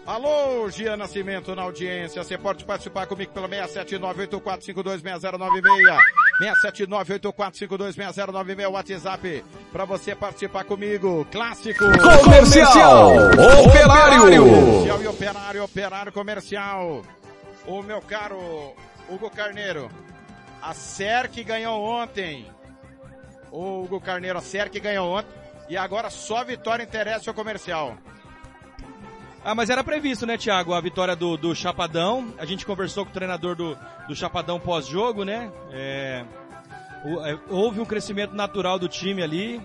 Alô, 0.05 0.69
Gia 0.69 0.95
Nascimento 0.97 1.55
na 1.55 1.63
audiência. 1.63 2.21
Você 2.23 2.37
pode 2.37 2.63
participar 2.65 3.05
comigo 3.05 3.31
pelo 3.31 3.47
67984526096. 3.47 5.99
67984526096 6.41 8.71
WhatsApp 8.71 9.43
para 9.71 9.85
você 9.85 10.15
participar 10.15 10.63
comigo. 10.63 11.27
Clássico 11.31 11.83
Comercial. 12.23 13.11
Operário. 13.67 14.21
Comercial 14.21 15.03
e 15.03 15.07
operário, 15.07 15.63
operário 15.63 16.11
comercial. 16.11 17.03
O 17.67 17.83
meu 17.83 18.01
caro 18.01 18.73
Hugo 19.07 19.29
Carneiro. 19.29 19.91
A 20.61 20.73
SERC 20.73 21.41
ganhou 21.43 21.81
ontem. 21.83 22.47
O 23.51 23.83
Hugo 23.83 24.01
Carneiro, 24.01 24.39
a 24.39 24.41
SERC 24.41 24.79
ganhou 24.79 25.17
ontem. 25.17 25.29
E 25.69 25.77
agora 25.77 26.10
só 26.10 26.43
vitória 26.43 26.84
interessa 26.84 27.29
ao 27.29 27.34
comercial. 27.34 27.95
Ah, 29.45 29.55
mas 29.55 29.69
era 29.69 29.84
previsto, 29.84 30.25
né, 30.25 30.38
Thiago? 30.38 30.73
A 30.73 30.82
vitória 30.82 31.15
do, 31.15 31.38
do 31.38 31.55
Chapadão. 31.55 32.34
A 32.39 32.45
gente 32.45 32.65
conversou 32.65 33.05
com 33.05 33.12
o 33.12 33.13
treinador 33.13 33.55
do, 33.55 33.77
do 34.08 34.15
Chapadão 34.15 34.60
pós-jogo, 34.60 35.23
né? 35.23 35.51
É, 35.71 36.25
o, 37.05 37.25
é, 37.25 37.39
houve 37.49 37.79
um 37.79 37.86
crescimento 37.86 38.34
natural 38.34 38.77
do 38.79 38.89
time 38.89 39.21
ali. 39.21 39.62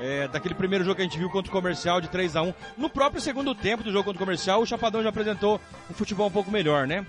É, 0.00 0.28
daquele 0.28 0.54
primeiro 0.54 0.84
jogo 0.84 0.96
que 0.96 1.02
a 1.02 1.04
gente 1.04 1.18
viu 1.18 1.28
contra 1.28 1.50
o 1.50 1.52
Comercial 1.52 2.00
de 2.00 2.08
3 2.08 2.36
a 2.36 2.42
1 2.42 2.54
No 2.76 2.88
próprio 2.88 3.20
segundo 3.20 3.52
tempo 3.52 3.82
do 3.82 3.90
jogo 3.90 4.04
contra 4.04 4.22
o 4.22 4.24
Comercial, 4.24 4.62
o 4.62 4.66
Chapadão 4.66 5.02
já 5.02 5.08
apresentou 5.08 5.60
um 5.90 5.94
futebol 5.94 6.28
um 6.28 6.30
pouco 6.30 6.52
melhor, 6.52 6.86
né? 6.86 7.04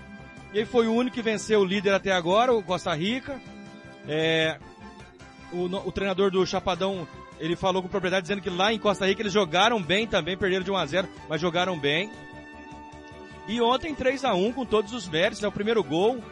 E 0.52 0.58
aí 0.58 0.64
foi 0.64 0.88
o 0.88 0.94
único 0.94 1.14
que 1.14 1.22
venceu 1.22 1.60
o 1.60 1.64
líder 1.64 1.94
até 1.94 2.10
agora, 2.10 2.52
o 2.52 2.62
Costa 2.62 2.92
Rica. 2.92 3.40
É, 4.08 4.58
o, 5.52 5.64
o 5.64 5.92
treinador 5.92 6.30
do 6.30 6.44
Chapadão 6.44 7.06
ele 7.40 7.56
falou 7.56 7.82
com 7.82 7.88
propriedade 7.88 8.22
dizendo 8.22 8.42
que 8.42 8.50
lá 8.50 8.72
em 8.72 8.78
Costa 8.78 9.06
Rica 9.06 9.22
eles 9.22 9.32
jogaram 9.32 9.82
bem 9.82 10.06
também, 10.06 10.36
perderam 10.36 10.62
de 10.62 10.70
1 10.70 10.76
a 10.76 10.86
0 10.86 11.08
mas 11.28 11.40
jogaram 11.40 11.78
bem. 11.78 12.10
E 13.48 13.60
ontem 13.60 13.94
3 13.94 14.24
a 14.24 14.34
1 14.34 14.52
com 14.52 14.64
todos 14.64 14.92
os 14.92 15.08
méritos, 15.08 15.42
é 15.42 15.48
o 15.48 15.52
primeiro 15.52 15.82
gol. 15.82 16.22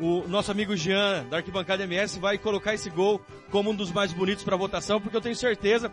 O 0.00 0.26
nosso 0.26 0.50
amigo 0.50 0.74
Jean, 0.76 1.24
da 1.30 1.36
Arquibancada 1.36 1.84
MS, 1.84 2.18
vai 2.18 2.36
colocar 2.36 2.74
esse 2.74 2.90
gol 2.90 3.20
como 3.50 3.70
um 3.70 3.74
dos 3.74 3.92
mais 3.92 4.12
bonitos 4.12 4.42
para 4.42 4.56
votação, 4.56 5.00
porque 5.00 5.16
eu 5.16 5.20
tenho 5.20 5.36
certeza, 5.36 5.92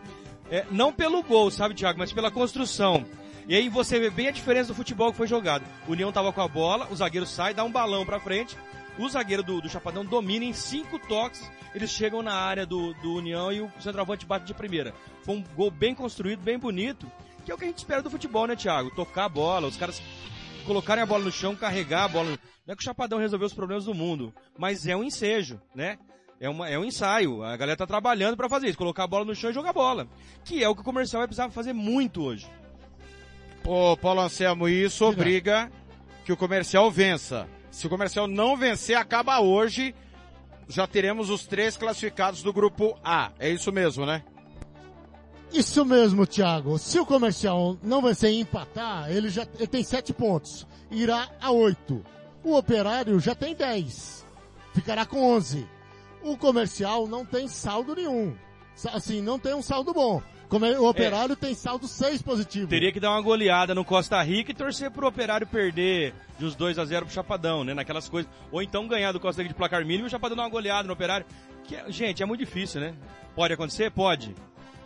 é, 0.50 0.66
não 0.72 0.92
pelo 0.92 1.22
gol, 1.22 1.52
sabe, 1.52 1.76
Thiago, 1.76 2.00
mas 2.00 2.12
pela 2.12 2.32
construção. 2.32 3.06
E 3.48 3.56
aí 3.56 3.70
você 3.70 4.00
vê 4.00 4.10
bem 4.10 4.28
a 4.28 4.32
diferença 4.32 4.70
do 4.70 4.76
futebol 4.76 5.12
que 5.12 5.18
foi 5.18 5.28
jogado. 5.28 5.64
O 5.88 5.92
União 5.92 6.12
tava 6.12 6.34
com 6.34 6.42
a 6.42 6.48
bola, 6.48 6.88
o 6.90 6.96
zagueiro 6.96 7.28
sai, 7.28 7.54
dá 7.54 7.64
um 7.64 7.72
balão 7.72 8.06
para 8.06 8.20
frente, 8.20 8.58
o 9.04 9.10
zagueiro 9.10 9.44
do, 9.44 9.62
do 9.62 9.70
Chapadão 9.70 10.06
domina 10.06 10.46
em 10.46 10.54
cinco 10.54 11.00
toques, 11.00 11.50
eles 11.74 11.90
chegam 11.90 12.22
na 12.22 12.34
área 12.34 12.66
do, 12.66 12.94
do 12.96 13.16
União 13.16 13.52
e 13.52 13.62
o 13.62 13.72
centroavante 13.80 14.26
bate 14.26 14.46
de 14.46 14.54
primeira. 14.54 14.94
Foi 15.24 15.36
um 15.36 15.44
gol 15.56 15.72
bem 15.72 15.96
construído, 15.96 16.42
bem 16.42 16.58
bonito, 16.58 17.10
que 17.46 17.52
é 17.52 17.56
o 17.56 17.58
que 17.58 17.64
a 17.64 17.68
gente 17.68 17.80
espera 17.80 18.02
do 18.02 18.10
futebol, 18.10 18.48
né, 18.48 18.56
Thiago? 18.56 18.92
Tocar 18.92 19.26
a 19.26 19.30
bola, 19.30 19.68
os 19.68 19.78
caras 19.78 20.02
colocarem 20.66 21.04
a 21.04 21.06
bola 21.06 21.24
no 21.24 21.32
chão, 21.32 21.56
carregar 21.56 22.06
a 22.06 22.08
bola. 22.08 22.30
Não 22.66 22.74
é 22.74 22.76
que 22.76 22.82
o 22.82 22.86
Chapadão 22.86 23.20
resolveu 23.20 23.48
os 23.48 23.54
problemas 23.54 23.86
do 23.86 23.94
mundo, 23.94 24.34
mas 24.58 24.86
é 24.86 24.96
um 24.96 25.04
ensejo, 25.04 25.60
né? 25.74 25.98
É, 26.40 26.50
uma, 26.50 26.68
é 26.68 26.78
um 26.78 26.84
ensaio. 26.84 27.44
A 27.44 27.56
galera 27.56 27.78
tá 27.78 27.86
trabalhando 27.86 28.36
para 28.36 28.50
fazer 28.50 28.68
isso, 28.68 28.78
colocar 28.78 29.04
a 29.04 29.08
bola 29.08 29.26
no 29.26 29.36
chão 29.36 29.52
e 29.52 29.54
jogar 29.54 29.74
bola. 29.74 30.08
Que 30.44 30.64
é 30.64 30.68
o 30.68 30.74
que 30.74 30.82
o 30.82 30.84
comercial 30.84 31.20
vai 31.20 31.28
precisar 31.28 31.50
fazer 31.52 31.74
muito 31.74 32.24
hoje. 32.24 32.48
Ô, 33.64 33.96
Paulo 33.96 34.22
Anselmo, 34.22 34.68
isso 34.68 35.06
obriga 35.06 35.72
que 36.26 36.34
o 36.34 36.38
comercial 36.38 36.90
vença. 36.90 37.48
Se 37.72 37.88
o 37.88 37.90
comercial 37.90 38.28
não 38.28 38.58
vencer, 38.58 38.98
acaba 38.98 39.40
hoje. 39.40 39.96
Já 40.68 40.86
teremos 40.86 41.30
os 41.30 41.46
três 41.48 41.76
classificados 41.76 42.44
do 42.44 42.54
grupo 42.54 42.98
A. 43.04 43.32
É 43.40 43.50
isso 43.50 43.72
mesmo, 43.72 44.06
né? 44.06 44.24
Isso 45.52 45.84
mesmo, 45.84 46.26
Thiago. 46.26 46.78
Se 46.78 47.00
o 47.00 47.06
comercial 47.06 47.78
não 47.82 48.02
vencer 48.02 48.32
e 48.32 48.40
empatar, 48.40 49.12
ele 49.12 49.30
já 49.30 49.46
ele 49.56 49.68
tem 49.68 49.84
sete 49.84 50.14
pontos. 50.14 50.68
Irá 50.90 51.30
a 51.42 51.52
oito. 51.52 52.04
O 52.44 52.56
operário 52.56 53.20
já 53.20 53.36
tem 53.36 53.56
dez. 53.56 54.26
Ficará 54.74 55.06
com 55.06 55.24
onze. 55.24 55.68
O 56.24 56.38
comercial 56.38 57.08
não 57.08 57.26
tem 57.26 57.48
saldo 57.48 57.96
nenhum. 57.96 58.36
Assim, 58.94 59.22
não 59.22 59.38
tem 59.38 59.54
um 59.54 59.62
saldo 59.62 59.94
bom. 59.94 60.22
O 60.52 60.90
operário 60.90 61.34
é. 61.34 61.36
tem 61.36 61.56
saldo 61.56 61.88
6 61.88 62.22
positivo. 62.22 62.68
Teria 62.68 62.92
que 62.92 63.00
dar 63.00 63.12
uma 63.12 63.22
goleada 63.22 63.74
no 63.74 63.86
Costa 63.86 64.22
Rica 64.22 64.52
e 64.52 64.54
torcer 64.54 64.92
pro 64.92 65.08
operário 65.08 65.48
perder 65.48 66.14
de 66.38 66.44
os 66.44 66.56
2 66.56 66.78
a 66.78 66.84
0 66.84 67.06
pro 67.06 67.16
Chapadão, 67.16 67.64
né? 67.64 67.74
Naquelas 67.74 68.10
coisas. 68.10 68.30
Ou 68.52 68.62
então 68.62 68.88
ganhar 68.88 69.14
do 69.14 69.20
Costa 69.20 69.42
Rica 69.42 69.54
de 69.54 69.58
placar 69.58 69.86
mínimo 69.86 70.06
e 70.06 70.08
o 70.08 70.10
Chapadão 70.10 70.36
dar 70.36 70.44
uma 70.44 70.50
goleada 70.50 70.88
no 70.88 70.94
operário. 70.94 71.26
Que, 71.64 71.78
gente, 71.90 72.22
é 72.22 72.26
muito 72.26 72.42
difícil, 72.42 72.82
né? 72.82 72.94
Pode 73.34 73.54
acontecer? 73.54 73.92
Pode. 73.92 74.36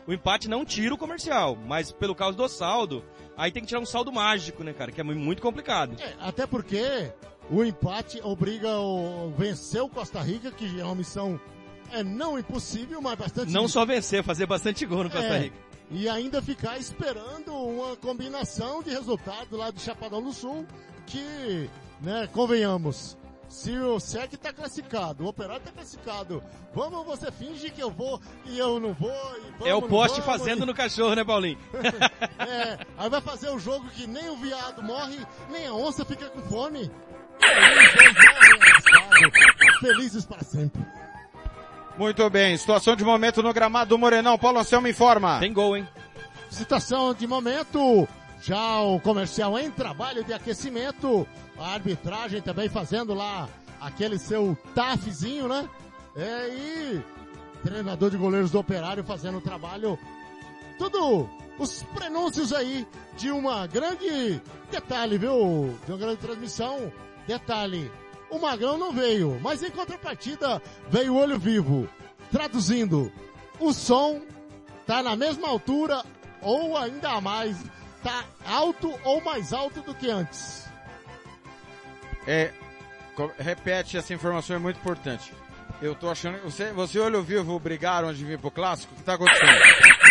O 0.08 0.14
empate 0.14 0.48
não 0.48 0.64
tira 0.64 0.94
o 0.94 0.98
comercial, 0.98 1.58
mas 1.66 1.92
pelo 1.92 2.14
causa 2.14 2.38
do 2.38 2.48
saldo, 2.48 3.04
aí 3.36 3.52
tem 3.52 3.64
que 3.64 3.68
tirar 3.68 3.82
um 3.82 3.86
saldo 3.88 4.12
mágico, 4.12 4.64
né, 4.64 4.72
cara? 4.72 4.92
Que 4.92 5.02
é 5.02 5.04
muito 5.04 5.42
complicado. 5.42 5.96
É, 6.00 6.14
até 6.20 6.46
porque 6.46 7.12
o 7.50 7.64
empate 7.64 8.20
obriga 8.24 8.78
o 8.78 9.32
vencer 9.36 9.82
o 9.82 9.90
Costa 9.90 10.22
Rica, 10.22 10.52
que 10.52 10.80
é 10.80 10.86
uma 10.86 10.96
missão 10.96 11.40
é 11.92 12.04
não 12.04 12.38
impossível, 12.38 13.02
mas 13.02 13.18
bastante. 13.18 13.52
Não 13.52 13.68
só 13.68 13.86
vencer, 13.86 14.24
fazer 14.24 14.46
bastante 14.46 14.86
gol 14.86 15.04
no 15.04 15.10
Costa 15.10 15.26
é, 15.28 15.40
Rica. 15.40 15.56
E 15.92 16.10
ainda 16.10 16.42
ficar 16.42 16.78
esperando 16.78 17.54
uma 17.54 17.96
combinação 17.96 18.82
de 18.82 18.90
resultados 18.90 19.58
lá 19.58 19.70
do 19.70 19.80
Chapadão 19.80 20.22
do 20.22 20.34
Sul, 20.34 20.66
que, 21.06 21.70
né, 22.02 22.28
convenhamos, 22.34 23.16
se 23.48 23.78
o 23.78 24.00
SEC 24.00 24.34
está 24.34 24.52
classificado, 24.52 25.24
o 25.24 25.28
Operário 25.28 25.60
está 25.60 25.72
classificado, 25.72 26.44
vamos, 26.74 27.06
você 27.06 27.32
finge 27.32 27.70
que 27.70 27.82
eu 27.82 27.92
vou 27.92 28.20
e 28.46 28.58
eu 28.58 28.80
não 28.80 28.94
vou. 28.94 29.12
Vamos, 29.60 29.68
é 29.68 29.76
o 29.76 29.82
poste 29.84 30.20
vamos, 30.22 30.40
fazendo 30.40 30.64
e... 30.64 30.66
no 30.66 30.74
cachorro, 30.74 31.14
né, 31.16 31.24
Paulinho? 31.24 31.60
é, 32.40 32.80
aí 32.98 33.10
vai 33.10 33.22
fazer 33.22 33.50
o 33.50 33.60
jogo 33.60 33.88
que 33.90 34.08
nem 34.08 34.30
o 34.30 34.38
viado 34.38 34.82
morre, 34.82 35.20
nem 35.50 35.68
a 35.68 35.74
onça 35.74 36.04
fica 36.04 36.30
com 36.30 36.42
fome. 36.42 36.92
E 37.38 39.24
aí, 39.24 39.32
felizes 39.80 40.26
para 40.26 40.44
sempre. 40.44 40.82
Muito 41.98 42.30
bem, 42.30 42.58
situação 42.58 42.94
de 42.96 43.06
momento 43.06 43.42
no 43.42 43.54
gramado 43.54 43.90
do 43.90 43.98
Morenão. 43.98 44.38
Paulo 44.38 44.60
Anselmo 44.60 44.88
informa. 44.88 45.40
Tem 45.40 45.54
gol, 45.54 45.78
hein? 45.78 45.88
Situação 46.50 47.14
de 47.14 47.26
momento. 47.26 48.08
Já 48.42 48.82
o 48.82 49.00
comercial 49.00 49.58
em 49.58 49.72
trabalho 49.72 50.24
de 50.24 50.34
aquecimento. 50.34 51.26
A 51.58 51.74
arbitragem 51.74 52.42
também 52.42 52.68
fazendo 52.68 53.14
lá 53.14 53.48
aquele 53.80 54.20
seu 54.20 54.58
tafzinho, 54.76 55.48
né? 55.48 55.70
É, 56.18 56.50
e 56.50 57.02
treinador 57.64 58.10
de 58.10 58.18
goleiros 58.18 58.52
do 58.52 58.60
operário 58.60 59.04
fazendo 59.04 59.38
o 59.38 59.42
trabalho. 59.42 59.98
Tudo 60.78 61.30
os 61.58 61.84
prenúncios 61.94 62.52
aí 62.52 62.86
de 63.18 63.32
uma 63.32 63.66
grande 63.68 64.42
detalhe, 64.70 65.18
viu? 65.18 65.74
De 65.86 65.92
uma 65.92 65.98
grande 65.98 66.18
transmissão. 66.18 66.92
Detalhe, 67.26 67.90
o 68.36 68.42
Magrão 68.42 68.78
não 68.78 68.92
veio, 68.92 69.40
mas 69.42 69.64
em 69.64 69.72
contrapartida 69.72 70.62
veio 70.90 71.14
o 71.14 71.18
Olho 71.18 71.40
Vivo. 71.40 71.88
Traduzindo, 72.32 73.12
o 73.60 73.74
som 73.74 74.22
tá 74.86 75.02
na 75.02 75.16
mesma 75.16 75.48
altura 75.48 76.04
ou 76.42 76.78
ainda 76.78 77.20
mais, 77.22 77.58
tá 78.04 78.26
alto 78.46 78.94
ou 79.04 79.22
mais 79.22 79.54
alto 79.54 79.82
do 79.82 79.96
que 79.96 80.10
antes. 80.10 80.66
É, 82.28 82.52
repete 83.38 83.98
essa 83.98 84.14
informação 84.14 84.56
é 84.56 84.60
muito 84.60 84.78
importante. 84.78 85.32
Eu 85.82 85.96
tô 85.96 86.10
achando, 86.10 86.42
você, 86.42 86.72
você 86.72 87.00
Olho 87.00 87.22
Vivo 87.22 87.60
brigaram 87.60 88.14
de 88.14 88.24
vir 88.24 88.40
pro 88.40 88.52
clássico? 88.52 88.94
O 88.94 88.98
que 88.98 89.04
tá 89.04 89.14
acontecendo? 89.14 89.52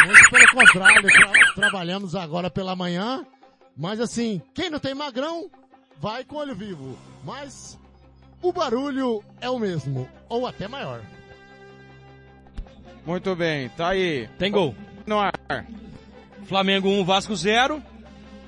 Muito 0.07 0.31
pelo 0.31 0.51
contrário, 0.51 1.03
tra 1.03 1.55
trabalhamos 1.55 2.15
agora 2.15 2.51
pela 2.51 2.77
manhã, 2.77 3.25
mas 3.77 4.01
assim, 4.01 4.43
quem 4.55 4.71
não 4.71 4.79
tem 4.79 4.95
magrão, 4.95 5.51
vai 5.99 6.25
com 6.25 6.37
olho 6.37 6.55
vivo. 6.55 6.99
Mas 7.25 7.79
o 8.45 8.53
barulho 8.53 9.25
é 9.41 9.49
o 9.49 9.59
mesmo, 9.59 10.07
ou 10.29 10.47
até 10.47 10.69
maior. 10.69 11.01
Muito 13.07 13.35
bem, 13.35 13.71
tá 13.71 13.89
aí. 13.89 14.29
Tem 14.39 14.53
gol. 14.53 14.75
No 15.07 15.19
ar. 15.19 15.33
Flamengo 16.47 16.89
1, 16.89 17.05
Vasco 17.07 17.35
0. 17.35 17.83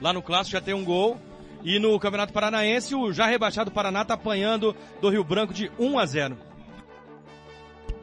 Lá 0.00 0.12
no 0.12 0.20
clássico 0.20 0.52
já 0.52 0.60
tem 0.60 0.74
um 0.74 0.84
gol. 0.84 1.18
E 1.64 1.78
no 1.78 1.98
Campeonato 1.98 2.32
Paranaense, 2.32 2.94
o 2.94 3.10
já 3.10 3.26
rebaixado 3.26 3.70
Paraná 3.70 4.04
tá 4.04 4.14
apanhando 4.14 4.76
do 5.00 5.08
Rio 5.08 5.24
Branco 5.24 5.54
de 5.54 5.70
1 5.78 5.98
a 5.98 6.04
0. 6.04 6.38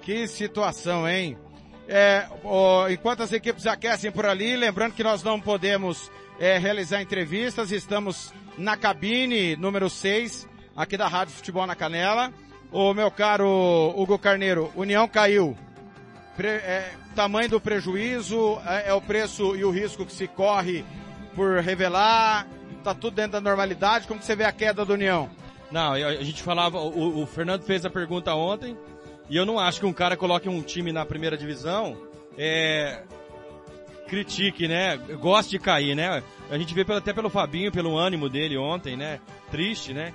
Que 0.02 0.28
situação, 0.28 1.08
hein? 1.08 1.38
É, 1.88 2.28
ó, 2.44 2.90
enquanto 2.90 3.22
as 3.22 3.32
equipes 3.32 3.68
aquecem 3.68 4.12
por 4.12 4.26
ali, 4.26 4.56
lembrando 4.56 4.94
que 4.94 5.04
nós 5.04 5.22
não 5.22 5.40
podemos 5.40 6.12
é, 6.40 6.58
realizar 6.58 7.02
entrevistas, 7.02 7.72
estamos 7.72 8.34
na 8.58 8.76
cabine 8.76 9.56
número 9.56 9.90
6 9.90 10.53
aqui 10.76 10.98
da 10.98 11.08
Rádio 11.08 11.34
Futebol 11.34 11.66
na 11.66 11.76
Canela. 11.76 12.32
O 12.72 12.94
meu 12.94 13.12
caro 13.12 13.94
Hugo 13.96 14.18
Carneiro, 14.18 14.72
União 14.76 15.08
caiu. 15.08 15.56
Pre, 16.36 16.48
é, 16.48 16.92
tamanho 17.16 17.50
do 17.50 17.62
prejuízo, 17.62 18.60
é, 18.66 18.90
é, 18.90 18.94
o 18.94 19.02
preço 19.02 19.56
e 19.56 19.64
o 19.64 19.70
risco 19.70 20.06
que 20.06 20.12
se 20.12 20.28
corre 20.28 20.84
por 21.36 21.60
revelar, 21.60 22.48
tá 22.84 22.94
tudo 22.94 23.16
dentro 23.16 23.34
da 23.34 23.42
normalidade. 23.42 24.08
Como 24.08 24.20
que 24.20 24.26
você 24.26 24.36
vê 24.36 24.44
a 24.44 24.52
queda 24.52 24.84
da 24.84 24.94
União? 24.94 25.30
Não, 25.72 25.94
a 25.94 26.24
gente 26.24 26.42
falava, 26.44 26.80
o, 26.80 27.22
o 27.22 27.26
Fernando 27.26 27.64
fez 27.64 27.86
a 27.86 27.90
pergunta 27.90 28.34
ontem, 28.36 28.78
e 29.30 29.36
eu 29.36 29.46
não 29.46 29.60
acho 29.60 29.80
que 29.80 29.86
um 29.86 29.94
cara 29.94 30.16
coloque 30.16 30.48
um 30.50 30.62
time 30.62 30.92
na 30.92 31.06
primeira 31.06 31.38
divisão, 31.38 31.98
é, 32.38 33.04
critique, 34.08 34.68
né? 34.68 34.98
Goste 35.20 35.52
de 35.52 35.60
cair, 35.60 35.96
né? 35.96 36.22
A 36.50 36.58
gente 36.58 36.74
vê 36.74 36.86
até 36.94 37.14
pelo 37.14 37.30
Fabinho, 37.30 37.72
pelo 37.72 37.98
ânimo 37.98 38.30
dele 38.30 38.58
ontem, 38.58 38.96
né? 38.96 39.20
Triste, 39.50 39.94
né? 39.94 40.14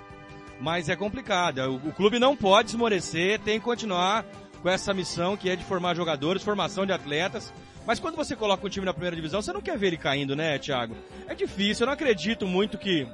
Mas 0.61 0.89
é 0.89 0.97
complicado. 0.97 1.59
O, 1.59 1.89
o 1.89 1.93
clube 1.93 2.19
não 2.19 2.37
pode 2.37 2.71
esmorecer, 2.71 3.41
tem 3.41 3.59
que 3.59 3.65
continuar 3.65 4.25
com 4.63 4.69
essa 4.69 4.93
missão 4.93 5.37
que 5.37 5.49
é 5.49 5.57
de 5.57 5.65
formar 5.65 5.95
jogadores, 5.95 6.43
formação 6.43 6.85
de 6.85 6.93
atletas. 6.93 7.53
Mas 7.87 7.99
quando 7.99 8.17
você 8.17 8.37
coloca 8.37 8.67
um 8.67 8.69
time 8.69 8.85
na 8.85 8.93
primeira 8.93 9.17
divisão, 9.17 9.41
você 9.41 9.53
não 9.53 9.63
quer 9.63 9.79
ver 9.79 9.89
ele 9.89 9.97
caindo, 9.97 10.37
né, 10.37 10.59
Thiago? 10.59 10.95
É 11.27 11.35
difícil, 11.35 11.85
eu 11.85 11.87
não 11.87 11.95
acredito 11.95 12.47
muito 12.47 12.77
que, 12.77 13.09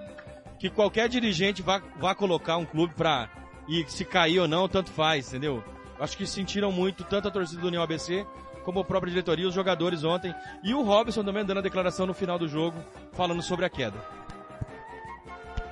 que 0.58 0.68
qualquer 0.68 1.08
dirigente 1.08 1.62
vá, 1.62 1.80
vá 1.98 2.14
colocar 2.14 2.56
um 2.56 2.64
clube 2.64 2.94
pra. 2.94 3.28
E 3.68 3.84
se 3.88 4.04
cair 4.04 4.40
ou 4.40 4.48
não, 4.48 4.68
tanto 4.68 4.90
faz, 4.90 5.28
entendeu? 5.28 5.62
Acho 5.98 6.16
que 6.16 6.26
sentiram 6.26 6.72
muito 6.72 7.04
tanto 7.04 7.28
a 7.28 7.30
torcida 7.30 7.60
do 7.60 7.68
União 7.68 7.82
ABC 7.82 8.26
como 8.64 8.80
a 8.80 8.84
própria 8.84 9.10
diretoria, 9.10 9.46
os 9.46 9.54
jogadores 9.54 10.02
ontem. 10.02 10.34
E 10.62 10.74
o 10.74 10.82
Robson 10.82 11.22
também 11.22 11.44
dando 11.44 11.58
a 11.58 11.62
declaração 11.62 12.06
no 12.06 12.14
final 12.14 12.38
do 12.38 12.48
jogo, 12.48 12.82
falando 13.12 13.42
sobre 13.42 13.64
a 13.64 13.70
queda. 13.70 13.98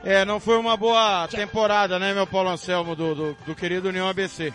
É, 0.04 0.24
não 0.24 0.40
foi 0.40 0.56
uma 0.56 0.76
boa 0.76 1.28
temporada, 1.28 1.98
né, 1.98 2.12
meu 2.12 2.26
Paulo 2.26 2.50
Anselmo, 2.50 2.96
do, 2.96 3.14
do, 3.14 3.36
do 3.46 3.54
querido 3.54 3.88
União 3.88 4.08
ABC. 4.08 4.52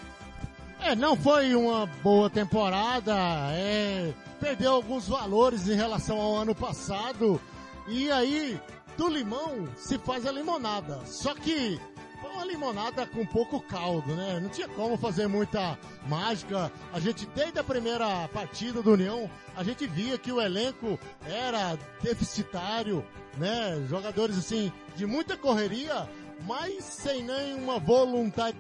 É, 0.82 0.94
não 0.96 1.16
foi 1.16 1.56
uma 1.56 1.86
boa 2.04 2.30
temporada, 2.30 3.16
é, 3.54 4.14
perdeu 4.40 4.74
alguns 4.74 5.08
valores 5.08 5.68
em 5.70 5.76
relação 5.76 6.20
ao 6.20 6.36
ano 6.36 6.54
passado, 6.54 7.42
e 7.88 8.12
aí, 8.12 8.60
do 8.98 9.08
limão 9.08 9.68
se 9.78 9.98
faz 9.98 10.26
a 10.26 10.32
limonada. 10.32 11.00
Só 11.06 11.34
que 11.34 11.80
foi 12.20 12.30
uma 12.32 12.46
limonada 12.46 13.06
com 13.06 13.26
pouco 13.26 13.62
caldo, 13.62 14.16
né? 14.16 14.40
Não 14.42 14.50
tinha 14.50 14.68
como 14.68 14.98
fazer 14.98 15.28
muita 15.28 15.78
mágica. 16.08 16.72
A 16.92 17.00
gente, 17.00 17.26
desde 17.28 17.60
a 17.60 17.64
primeira 17.64 18.28
partida 18.30 18.82
do 18.82 18.94
União, 18.94 19.30
a 19.56 19.64
gente 19.64 19.88
via 19.88 20.18
que 20.18 20.32
o 20.32 20.42
elenco 20.42 21.00
era 21.26 21.78
deficitário, 22.02 23.06
né? 23.38 23.86
Jogadores, 23.88 24.38
assim, 24.38 24.72
de 24.96 25.06
muita 25.06 25.38
correria, 25.38 26.08
mas 26.46 26.84
sem 26.84 27.24
nenhuma 27.24 27.80
vontade, 27.80 28.58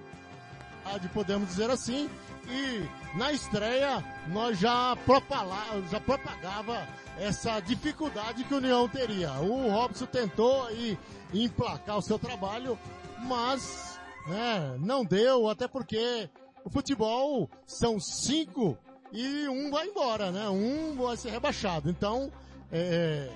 podemos 1.13 1.49
dizer 1.49 1.69
assim. 1.69 2.09
E 2.49 3.17
na 3.17 3.31
estreia, 3.31 4.03
nós 4.27 4.57
já, 4.57 4.95
propala, 5.05 5.57
já 5.91 5.99
propagava 5.99 6.87
essa 7.19 7.59
dificuldade 7.59 8.43
que 8.43 8.53
o 8.53 8.57
União 8.57 8.87
teria. 8.87 9.33
O 9.33 9.69
Robson 9.69 10.05
tentou 10.05 10.65
aí 10.67 10.97
emplacar 11.33 11.97
o 11.97 12.01
seu 12.01 12.17
trabalho, 12.17 12.79
mas 13.19 13.99
né, 14.27 14.77
não 14.79 15.03
deu, 15.03 15.49
até 15.49 15.67
porque 15.67 16.29
o 16.63 16.69
futebol 16.69 17.49
são 17.65 17.99
cinco 17.99 18.77
e 19.11 19.47
um 19.47 19.69
vai 19.71 19.87
embora, 19.87 20.31
né? 20.31 20.47
Um 20.49 20.95
vai 20.95 21.17
ser 21.17 21.31
rebaixado. 21.31 21.89
Então, 21.89 22.31
é, 22.71 23.29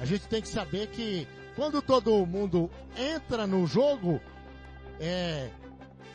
a 0.00 0.04
gente 0.04 0.26
tem 0.28 0.42
que 0.42 0.48
saber 0.48 0.88
que 0.88 1.26
quando 1.56 1.80
todo 1.80 2.26
mundo 2.26 2.70
entra 2.96 3.46
no 3.46 3.66
jogo, 3.66 4.20
é, 5.00 5.50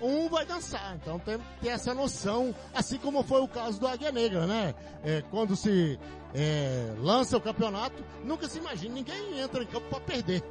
um 0.02 0.30
vai 0.30 0.46
dançar. 0.46 0.96
Então 0.96 1.20
tem 1.20 1.40
ter 1.62 1.70
essa 1.70 1.94
noção, 1.94 2.54
assim 2.74 2.98
como 2.98 3.24
foi 3.24 3.42
o 3.42 3.48
caso 3.48 3.80
do 3.80 3.88
Águia 3.88 4.12
Negra, 4.12 4.46
né? 4.46 4.76
É, 5.04 5.22
quando 5.30 5.56
se 5.56 6.00
é, 6.34 6.94
lança 7.00 7.38
o 7.38 7.42
campeonato, 7.42 8.04
nunca 8.24 8.48
se 8.48 8.58
imagina, 8.58 8.94
ninguém 8.96 9.40
entra 9.40 9.64
em 9.64 9.68
campo 9.68 9.88
para 9.90 10.00
perder. 10.00 10.44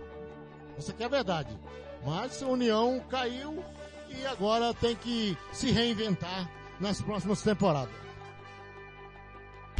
Essa 0.76 0.92
aqui 0.92 1.02
é 1.02 1.06
a 1.06 1.10
verdade. 1.10 1.58
Mas 2.04 2.42
a 2.42 2.46
União 2.46 3.00
caiu 3.08 3.62
e 4.08 4.24
agora 4.26 4.72
tem 4.72 4.94
que 4.96 5.36
se 5.52 5.70
reinventar 5.70 6.48
nas 6.80 7.02
próximas 7.02 7.42
temporadas. 7.42 8.07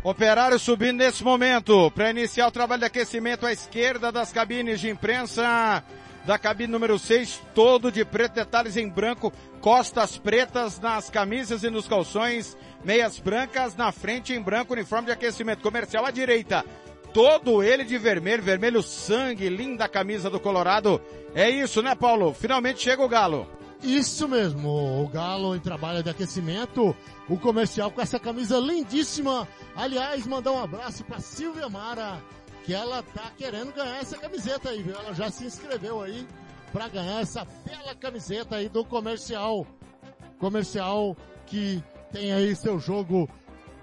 Operário 0.03 0.59
subindo 0.59 0.99
nesse 0.99 1.25
momento 1.25 1.91
para 1.91 2.11
iniciar 2.11 2.47
o 2.47 2.53
trabalho 2.53 2.81
de 2.81 2.87
aquecimento 2.87 3.45
à 3.45 3.53
esquerda 3.53 4.13
das 4.13 4.33
cabines 4.33 4.81
de 4.81 4.89
imprensa 4.89 5.83
da 6.25 6.39
cabine 6.39 6.71
número 6.71 6.99
6, 6.99 7.41
todo 7.55 7.91
de 7.91 8.05
preto, 8.05 8.35
detalhes 8.35 8.77
em 8.77 8.89
branco, 8.89 9.33
costas 9.61 10.17
pretas 10.17 10.79
nas 10.79 11.11
camisas 11.11 11.63
e 11.63 11.71
nos 11.71 11.89
calções, 11.89 12.57
meias 12.85 13.19
brancas 13.19 13.75
na 13.75 13.91
frente 13.91 14.33
em 14.33 14.41
branco, 14.41 14.75
uniforme 14.75 15.07
de 15.07 15.13
aquecimento 15.13 15.63
comercial 15.63 16.05
à 16.05 16.11
direita. 16.11 16.65
Todo 17.13 17.63
ele 17.63 17.83
de 17.83 17.97
vermelho, 17.97 18.43
vermelho 18.43 18.83
sangue, 18.83 19.49
linda 19.49 19.89
camisa 19.89 20.29
do 20.29 20.39
Colorado. 20.39 21.01
É 21.35 21.49
isso, 21.49 21.83
né, 21.83 21.95
Paulo? 21.95 22.35
Finalmente 22.35 22.83
chega 22.83 23.03
o 23.03 23.09
Galo. 23.09 23.58
Isso 23.83 24.29
mesmo, 24.29 25.05
o 25.05 25.09
Galo 25.09 25.55
em 25.55 25.61
trabalho 25.61 26.03
de 26.03 26.11
aquecimento, 26.11 26.95
o 27.29 27.39
comercial 27.39 27.91
com 27.91 28.01
essa 28.01 28.19
camisa 28.19 28.59
lindíssima. 28.59 29.47
Aliás, 29.77 30.27
mandar 30.27 30.53
um 30.53 30.63
abraço 30.63 31.05
para 31.05 31.21
Silvia 31.21 31.69
Mara, 31.69 32.21
que 32.65 32.75
ela 32.75 33.03
tá 33.03 33.31
querendo 33.37 33.73
ganhar 33.73 33.99
essa 33.99 34.19
camiseta 34.19 34.71
aí, 34.71 34.83
viu? 34.83 34.97
Ela 34.97 35.15
já 35.15 35.31
se 35.31 35.45
inscreveu 35.45 36.03
aí 36.03 36.27
para 36.73 36.89
ganhar 36.89 37.21
essa 37.21 37.47
bela 37.65 37.95
camiseta 37.95 38.57
aí 38.57 38.69
do 38.69 38.85
comercial. 38.85 39.65
Comercial 40.39 41.17
que 41.47 41.83
tem 42.13 42.33
aí 42.33 42.55
seu 42.57 42.81
jogo 42.81 43.29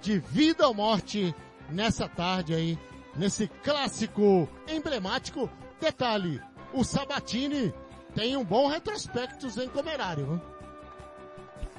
de 0.02 0.20
vida 0.20 0.68
ou 0.68 0.74
morte 0.74 1.34
nessa 1.70 2.08
tarde 2.08 2.54
aí, 2.54 2.78
nesse 3.16 3.48
clássico 3.64 4.48
emblemático. 4.68 5.50
Detalhe, 5.80 6.42
o 6.74 6.84
Sabatini 6.84 7.74
tem 8.16 8.36
um 8.36 8.44
bom 8.44 8.68
retrospecto 8.68 9.48
em 9.62 9.68
Comerário. 9.68 10.42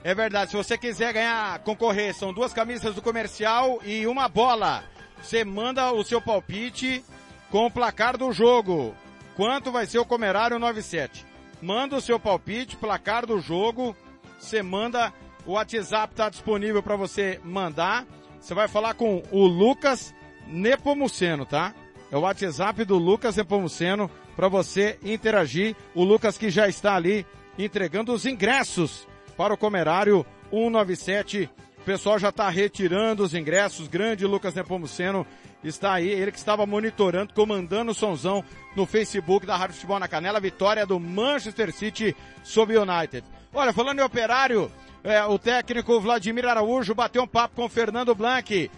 É 0.04 0.14
verdade, 0.14 0.50
se 0.50 0.56
você 0.56 0.78
quiser 0.78 1.12
ganhar, 1.12 1.58
concorrer, 1.60 2.14
são 2.14 2.32
duas 2.32 2.52
camisas 2.52 2.94
do 2.94 3.02
comercial 3.02 3.80
e 3.84 4.06
uma 4.06 4.28
bola 4.28 4.84
você 5.22 5.44
manda 5.44 5.92
o 5.92 6.04
seu 6.04 6.20
palpite 6.20 7.04
com 7.50 7.66
o 7.66 7.70
placar 7.70 8.16
do 8.16 8.30
jogo. 8.32 8.94
Quanto 9.34 9.72
vai 9.72 9.86
ser 9.86 9.98
o 9.98 10.04
Comerário 10.04 10.58
97? 10.58 11.26
Manda 11.60 11.96
o 11.96 12.00
seu 12.00 12.20
palpite, 12.20 12.76
placar 12.76 13.26
do 13.26 13.40
jogo. 13.40 13.96
Você 14.38 14.62
manda, 14.62 15.12
o 15.44 15.52
WhatsApp 15.52 16.12
está 16.12 16.28
disponível 16.28 16.82
para 16.82 16.96
você 16.96 17.40
mandar. 17.42 18.06
Você 18.40 18.54
vai 18.54 18.68
falar 18.68 18.94
com 18.94 19.22
o 19.32 19.46
Lucas 19.46 20.14
Nepomuceno, 20.46 21.44
tá? 21.44 21.74
É 22.12 22.16
o 22.16 22.20
WhatsApp 22.20 22.84
do 22.84 22.98
Lucas 22.98 23.36
Nepomuceno 23.36 24.10
para 24.36 24.48
você 24.48 24.98
interagir. 25.02 25.74
O 25.94 26.04
Lucas 26.04 26.38
que 26.38 26.50
já 26.50 26.68
está 26.68 26.94
ali 26.94 27.26
entregando 27.58 28.12
os 28.12 28.26
ingressos 28.26 29.08
para 29.36 29.54
o 29.54 29.58
Comerário 29.58 30.24
197 30.50 31.50
pessoal 31.86 32.18
já 32.18 32.30
está 32.30 32.50
retirando 32.50 33.22
os 33.22 33.32
ingressos. 33.32 33.86
Grande 33.86 34.26
Lucas 34.26 34.54
Nepomuceno 34.54 35.24
está 35.62 35.94
aí. 35.94 36.08
Ele 36.08 36.32
que 36.32 36.38
estava 36.38 36.66
monitorando, 36.66 37.32
comandando 37.32 37.92
o 37.92 37.94
sonzão 37.94 38.44
no 38.74 38.84
Facebook 38.84 39.46
da 39.46 39.56
Rádio 39.56 39.76
Futebol 39.76 40.00
na 40.00 40.08
Canela. 40.08 40.40
Vitória 40.40 40.84
do 40.84 40.98
Manchester 40.98 41.72
City 41.72 42.14
sobre 42.42 42.76
o 42.76 42.82
United. 42.82 43.24
Olha, 43.54 43.72
falando 43.72 44.00
em 44.00 44.02
operário, 44.02 44.70
é, 45.04 45.24
o 45.24 45.38
técnico 45.38 46.00
Vladimir 46.00 46.46
Araújo 46.46 46.92
bateu 46.92 47.22
um 47.22 47.28
papo 47.28 47.54
com 47.54 47.64
o 47.64 47.68
Fernando 47.68 48.14
Blanc 48.16 48.68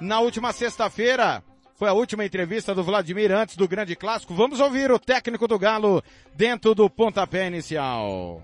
na 0.00 0.20
última 0.20 0.52
sexta-feira. 0.52 1.42
Foi 1.82 1.88
a 1.88 1.92
última 1.94 2.24
entrevista 2.24 2.72
do 2.76 2.84
Vladimir 2.84 3.32
antes 3.32 3.56
do 3.56 3.66
grande 3.66 3.96
clássico. 3.96 4.32
Vamos 4.34 4.60
ouvir 4.60 4.92
o 4.92 5.00
técnico 5.00 5.48
do 5.48 5.58
Galo 5.58 6.00
dentro 6.32 6.76
do 6.76 6.88
pontapé 6.88 7.48
inicial. 7.48 8.40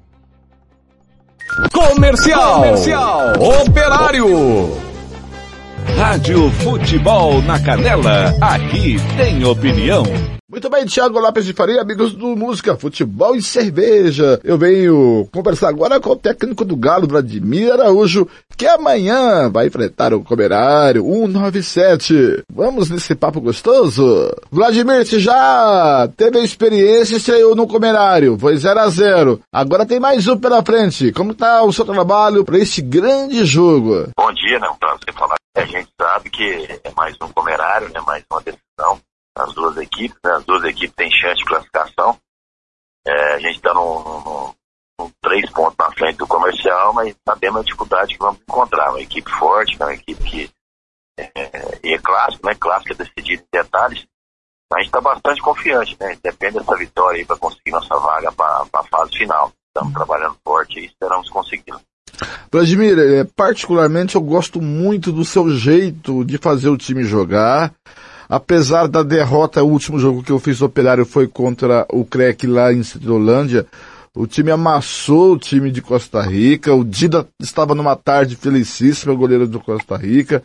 Comercial. 1.73 2.55
Comercial. 2.55 3.33
Operário. 3.63 4.27
Rádio 5.97 6.51
Futebol 6.51 7.41
na 7.43 7.63
Canela. 7.63 8.35
Aqui 8.41 8.97
tem 9.17 9.45
opinião. 9.45 10.03
Muito 10.51 10.71
bem, 10.71 10.87
Thiago 10.87 11.21
Lopes 11.21 11.45
de 11.45 11.53
Faria, 11.53 11.83
amigos 11.83 12.15
do 12.15 12.29
Música, 12.35 12.75
Futebol 12.75 13.37
e 13.37 13.43
Cerveja. 13.43 14.41
Eu 14.43 14.57
venho 14.57 15.29
conversar 15.31 15.69
agora 15.69 16.01
com 16.01 16.09
o 16.09 16.17
técnico 16.17 16.65
do 16.65 16.75
Galo, 16.75 17.07
Vladimir 17.07 17.71
Araújo, 17.71 18.27
que 18.57 18.67
amanhã 18.67 19.51
vai 19.51 19.67
enfrentar 19.67 20.15
o 20.15 20.25
Comerário 20.25 21.03
197. 21.03 22.45
Vamos 22.51 22.89
nesse 22.89 23.15
papo 23.15 23.43
gostoso? 23.43 24.35
Vladimir, 24.51 25.05
você 25.05 25.21
já 25.21 26.09
teve 26.17 26.39
a 26.39 26.43
experiência 26.43 27.17
e 27.17 27.19
estreou 27.19 27.55
no 27.55 27.69
Comerário, 27.69 28.39
foi 28.39 28.57
0 28.57 28.81
a 28.81 28.89
0 28.89 29.41
Agora 29.53 29.85
tem 29.85 30.01
mais 30.01 30.27
um 30.27 30.39
pela 30.39 30.65
frente. 30.65 31.13
Como 31.13 31.33
está 31.33 31.63
o 31.63 31.71
seu 31.75 31.85
trabalho 31.85 32.43
para 32.43 32.57
este 32.57 32.81
grande 32.81 33.45
jogo? 33.45 34.09
Bom 34.17 34.33
dia, 34.33 34.59
né? 34.59 34.67
Um 34.71 34.77
prazer 34.77 35.13
falar. 35.13 35.37
A 35.55 35.67
gente 35.67 35.91
sabe 36.01 36.31
que 36.31 36.81
é 36.83 36.91
mais 36.97 37.15
um 37.21 37.29
Comerário, 37.29 37.91
né? 37.93 38.01
Mais 38.01 38.25
uma 38.33 38.41
decisão 38.41 38.99
as 39.41 39.55
duas 39.55 39.77
equipes, 39.77 40.19
né? 40.25 40.33
as 40.33 40.45
duas 40.45 40.65
equipes 40.65 40.95
têm 40.95 41.11
chance 41.11 41.39
de 41.39 41.45
classificação. 41.45 42.19
É, 43.07 43.35
a 43.35 43.39
gente 43.39 43.57
está 43.57 43.73
num, 43.73 44.55
três 45.23 45.49
pontos 45.51 45.77
na 45.79 45.91
frente 45.93 46.19
do 46.19 46.27
comercial, 46.27 46.93
mas 46.93 47.15
sabemos 47.27 47.61
a 47.61 47.65
dificuldade 47.65 48.15
que 48.15 48.19
vamos 48.19 48.41
encontrar. 48.41 48.91
Uma 48.91 49.01
equipe 49.01 49.31
forte, 49.31 49.79
né? 49.79 49.87
uma 49.87 49.95
equipe 49.95 50.23
que 50.25 50.51
é, 51.19 51.95
é 51.95 51.99
clássico, 51.99 52.47
né? 52.47 52.55
Clássico 52.55 52.93
é 52.93 52.97
decidido 52.97 53.43
em 53.43 53.59
detalhes. 53.59 54.07
A 54.73 54.79
gente 54.79 54.89
está 54.89 55.01
bastante 55.01 55.41
confiante, 55.41 55.97
né? 55.99 56.17
Depende 56.23 56.59
dessa 56.59 56.77
vitória 56.77 57.19
aí 57.21 57.25
para 57.25 57.39
conseguir 57.39 57.71
nossa 57.71 57.97
vaga 57.97 58.31
para 58.33 58.67
a 58.73 58.85
fase 58.85 59.17
final. 59.17 59.51
Estamos 59.69 59.95
trabalhando 59.95 60.37
forte 60.45 60.79
e 60.79 60.87
esperamos 60.87 61.29
conseguir. 61.31 61.75
Vladimir, 62.51 62.99
é, 62.99 63.25
particularmente 63.25 64.17
eu 64.17 64.21
gosto 64.21 64.61
muito 64.61 65.13
do 65.13 65.25
seu 65.25 65.51
jeito 65.51 66.25
de 66.25 66.39
fazer 66.39 66.69
o 66.69 66.77
time 66.77 67.05
jogar. 67.05 67.73
Apesar 68.29 68.87
da 68.87 69.03
derrota, 69.03 69.63
o 69.63 69.71
último 69.71 69.99
jogo 69.99 70.23
que 70.23 70.31
eu 70.31 70.39
fiz 70.39 70.59
do 70.59 70.67
Operário 70.67 71.07
foi 71.07 71.27
contra 71.27 71.87
o 71.91 72.05
CREC 72.05 72.47
lá 72.47 72.73
em 72.73 72.83
Cidolândia. 72.83 73.67
O 74.15 74.27
time 74.27 74.51
amassou 74.51 75.33
o 75.33 75.39
time 75.39 75.71
de 75.71 75.81
Costa 75.81 76.21
Rica. 76.21 76.75
O 76.75 76.85
Dida 76.85 77.27
estava 77.41 77.75
numa 77.75 77.97
tarde 77.97 78.37
felicíssima, 78.37 79.13
o 79.13 79.17
goleiro 79.17 79.47
do 79.47 79.61
Costa 79.61 79.97
Rica. 79.97 80.43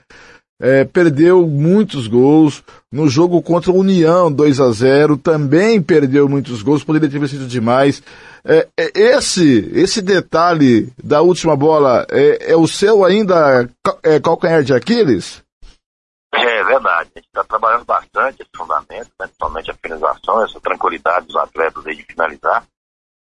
É, 0.62 0.86
perdeu 0.86 1.46
muitos 1.46 2.08
gols. 2.08 2.64
No 2.90 3.10
jogo 3.10 3.42
contra 3.42 3.72
o 3.72 3.78
União, 3.78 4.32
2 4.32 4.62
a 4.62 4.72
0 4.72 5.18
também 5.18 5.82
perdeu 5.82 6.30
muitos 6.30 6.62
gols, 6.62 6.86
poderia 6.86 7.10
ter 7.10 7.20
vencido 7.20 7.48
demais. 7.48 8.02
É, 8.46 8.68
é, 8.78 8.92
esse, 9.18 9.70
esse 9.74 10.02
detalhe 10.02 10.88
da 11.04 11.22
última 11.22 11.56
bola 11.56 12.06
é, 12.10 12.52
é 12.52 12.56
o 12.56 12.68
seu 12.68 13.04
ainda 13.04 13.70
é, 14.04 14.20
calcanhar 14.22 14.64
de 14.64 14.74
Aquiles? 14.74 15.43
A 16.90 17.04
gente 17.04 17.26
está 17.26 17.44
trabalhando 17.44 17.86
bastante 17.86 18.42
esse 18.42 18.52
fundamento, 18.56 19.10
né, 19.20 19.28
principalmente 19.28 19.72
a 19.72 19.76
finalização, 19.76 20.44
essa 20.44 20.60
tranquilidade 20.60 21.28
dos 21.28 21.36
atletas 21.36 21.86
aí 21.86 21.96
de 21.96 22.04
finalizar, 22.04 22.66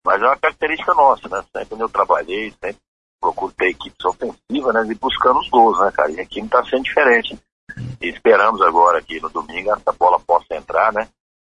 mas 0.05 0.21
é 0.21 0.25
uma 0.25 0.37
característica 0.37 0.93
nossa, 0.93 1.27
né? 1.27 1.43
Sempre 1.55 1.81
eu 1.81 1.89
trabalhei, 1.89 2.51
sempre 2.51 2.77
procuro 3.19 3.51
ter 3.53 3.69
equipes 3.69 4.05
ofensivas, 4.05 4.73
né? 4.73 4.85
E 4.87 4.95
buscando 4.95 5.39
os 5.39 5.49
gols, 5.49 5.79
né, 5.79 5.91
cara? 5.91 6.11
E 6.11 6.19
aqui 6.19 6.39
não 6.39 6.45
está 6.45 6.63
sendo 6.65 6.83
diferente. 6.83 7.39
E 7.99 8.09
esperamos 8.09 8.61
agora 8.61 9.01
que 9.01 9.19
no 9.19 9.29
domingo 9.29 9.71
essa 9.71 9.91
bola 9.93 10.19
possa 10.19 10.55
entrar, 10.55 10.93
né? 10.93 11.07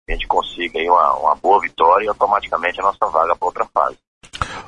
A 0.08 0.14
gente 0.14 0.28
consiga 0.28 0.80
aí 0.80 0.90
uma, 0.90 1.16
uma 1.18 1.36
boa 1.36 1.60
vitória 1.60 2.06
e 2.06 2.08
automaticamente 2.08 2.80
a 2.80 2.84
nossa 2.84 3.06
vaga 3.08 3.36
para 3.36 3.46
outra 3.46 3.66
fase. 3.74 3.98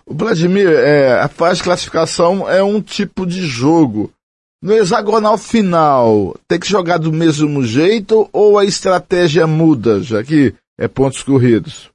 Vladimir, 0.05 0.67
é, 0.69 1.21
a 1.21 1.27
fase 1.27 1.57
de 1.57 1.63
classificação 1.63 2.49
é 2.49 2.61
um 2.63 2.81
tipo 2.81 3.25
de 3.25 3.45
jogo. 3.45 4.11
No 4.61 4.73
hexagonal 4.73 5.37
final, 5.37 6.35
tem 6.47 6.59
que 6.59 6.67
jogar 6.67 6.97
do 6.97 7.11
mesmo 7.11 7.63
jeito 7.63 8.27
ou 8.33 8.57
a 8.57 8.65
estratégia 8.65 9.45
muda, 9.45 10.01
já 10.01 10.23
que 10.23 10.55
é 10.77 10.87
pontos 10.87 11.21
corridos? 11.21 11.91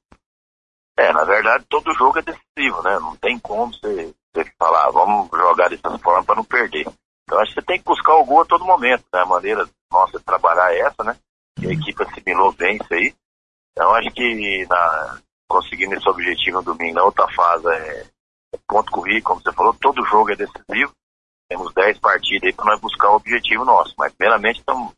É, 0.96 1.12
na 1.12 1.24
verdade, 1.24 1.64
todo 1.68 1.94
jogo 1.94 2.18
é 2.18 2.22
decisivo, 2.22 2.82
né? 2.82 2.98
Não 3.00 3.16
tem 3.16 3.38
como 3.38 3.72
você, 3.72 4.14
você 4.32 4.52
falar, 4.58 4.90
vamos 4.90 5.28
jogar 5.32 5.70
dessa 5.70 5.98
forma 5.98 6.22
para 6.22 6.36
não 6.36 6.44
perder. 6.44 6.86
Então, 7.24 7.40
acho 7.40 7.54
que 7.54 7.60
você 7.60 7.66
tem 7.66 7.78
que 7.78 7.84
buscar 7.84 8.14
o 8.14 8.24
gol 8.24 8.42
a 8.42 8.46
todo 8.46 8.64
momento, 8.64 9.04
né? 9.12 9.20
A 9.22 9.26
maneira 9.26 9.68
nossa 9.90 10.18
de 10.18 10.24
trabalhar 10.24 10.72
é 10.72 10.80
essa, 10.80 11.02
né? 11.02 11.16
E 11.60 11.66
a 11.66 11.72
equipe 11.72 12.02
assimilou 12.02 12.52
bem 12.52 12.76
isso 12.76 12.94
aí. 12.94 13.14
Então, 13.72 13.92
acho 13.94 14.10
que 14.10 14.66
na, 14.68 15.18
conseguindo 15.48 15.94
esse 15.94 16.08
objetivo 16.08 16.58
no 16.58 16.62
domingo, 16.62 16.94
na 16.94 17.04
outra 17.04 17.26
fase, 17.34 17.66
é, 17.68 18.06
é 18.54 18.58
ponto 18.68 18.92
corrido, 18.92 19.24
como 19.24 19.40
você 19.40 19.52
falou, 19.52 19.74
todo 19.74 20.06
jogo 20.06 20.30
é 20.30 20.36
decisivo. 20.36 20.92
Temos 21.52 21.70
10 21.74 21.98
partidas 21.98 22.44
aí 22.44 22.52
para 22.54 22.64
nós 22.64 22.80
buscar 22.80 23.10
o 23.10 23.16
objetivo 23.16 23.62
nosso, 23.62 23.92
mas 23.98 24.10
primeiramente 24.14 24.60
estamos 24.60 24.90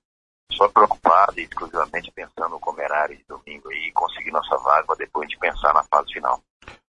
só 0.53 0.69
preocupados 0.69 1.37
exclusivamente 1.37 2.13
pensando 2.15 2.51
no 2.51 2.61
Comerário 2.61 3.17
de 3.17 3.25
domingo 3.29 3.69
aí, 3.71 3.91
conseguir 3.93 4.31
nossa 4.31 4.57
vaga 4.59 4.87
para 4.87 4.97
depois 4.99 5.27
a 5.27 5.29
gente 5.29 5.41
pensar 5.41 5.75
na 5.75 5.83
fase 5.83 6.13
final. 6.13 6.41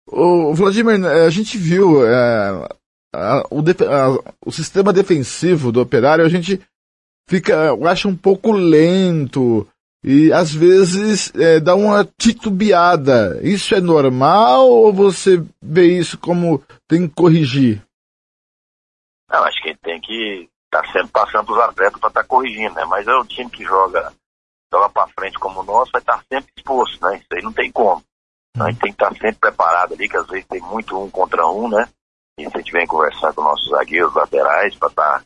O 0.08 0.54
Vladimir, 0.54 1.04
a 1.04 1.32
gente 1.32 1.58
viu 1.58 2.06
é, 2.06 2.67
a, 3.15 3.43
o, 3.49 3.60
a, 3.60 4.34
o, 4.45 4.51
sistema 4.51 4.93
defensivo 4.93 5.71
do 5.71 5.82
operário, 5.82 6.23
a 6.23 6.30
gente 6.30 6.62
fica, 7.28 7.54
eu 7.54 7.88
acho 7.88 8.08
um 8.08 8.15
pouco 8.15 8.51
lento 8.51 9.67
e 10.04 10.32
às 10.32 10.54
vezes 10.54 11.34
é, 11.34 11.60
dá 11.60 11.73
uma 11.73 12.08
titubeada. 12.19 13.39
Isso 13.41 13.73
é 13.73 13.82
normal 13.82 14.69
ou 14.69 14.93
você 14.93 15.43
vê 15.60 15.97
isso 15.97 16.19
como 16.19 16.62
tem 16.88 17.08
que 17.08 17.15
corrigir? 17.15 17.82
Que 20.15 20.21
ele 20.21 20.38
tem 20.38 20.47
que 20.47 20.49
estar 20.65 20.82
tá 20.82 20.91
sempre 20.91 21.12
passando 21.12 21.51
os 21.51 21.60
atletas 21.60 21.99
para 21.99 22.10
estar 22.10 22.21
tá 22.21 22.28
corrigindo, 22.28 22.73
né? 22.75 22.86
Mas 22.86 23.08
é 23.08 23.13
o 23.13 23.25
time 23.25 23.49
que 23.49 23.63
joga, 23.63 24.13
joga 24.73 24.89
para 24.89 25.08
frente 25.08 25.38
como 25.39 25.60
o 25.60 25.63
nosso, 25.63 25.91
vai 25.91 26.01
estar 26.01 26.17
tá 26.17 26.23
sempre 26.32 26.51
exposto, 26.58 27.04
né? 27.06 27.17
Isso 27.17 27.28
aí 27.34 27.41
não 27.41 27.54
tem 27.54 27.71
como. 27.71 28.04
Então, 28.56 28.67
a 28.67 28.71
gente 28.71 28.82
tem 28.82 28.93
que 28.93 29.04
estar 29.04 29.13
tá 29.13 29.19
sempre 29.19 29.39
preparado 29.39 29.93
ali, 29.93 30.08
que 30.08 30.17
às 30.17 30.28
vezes 30.28 30.47
tem 30.47 30.62
muito 30.62 30.97
um 30.97 31.10
contra 31.10 31.45
um, 31.47 31.67
né? 31.67 31.88
E 32.39 32.45
a 32.45 32.49
gente 32.49 32.71
vem 32.71 32.88
conversar 32.88 33.34
com 33.34 33.43
nossos 33.43 33.69
zagueiros 33.69 34.13
laterais 34.13 34.75
para 34.75 34.89
estar 34.89 35.19
tá, 35.19 35.25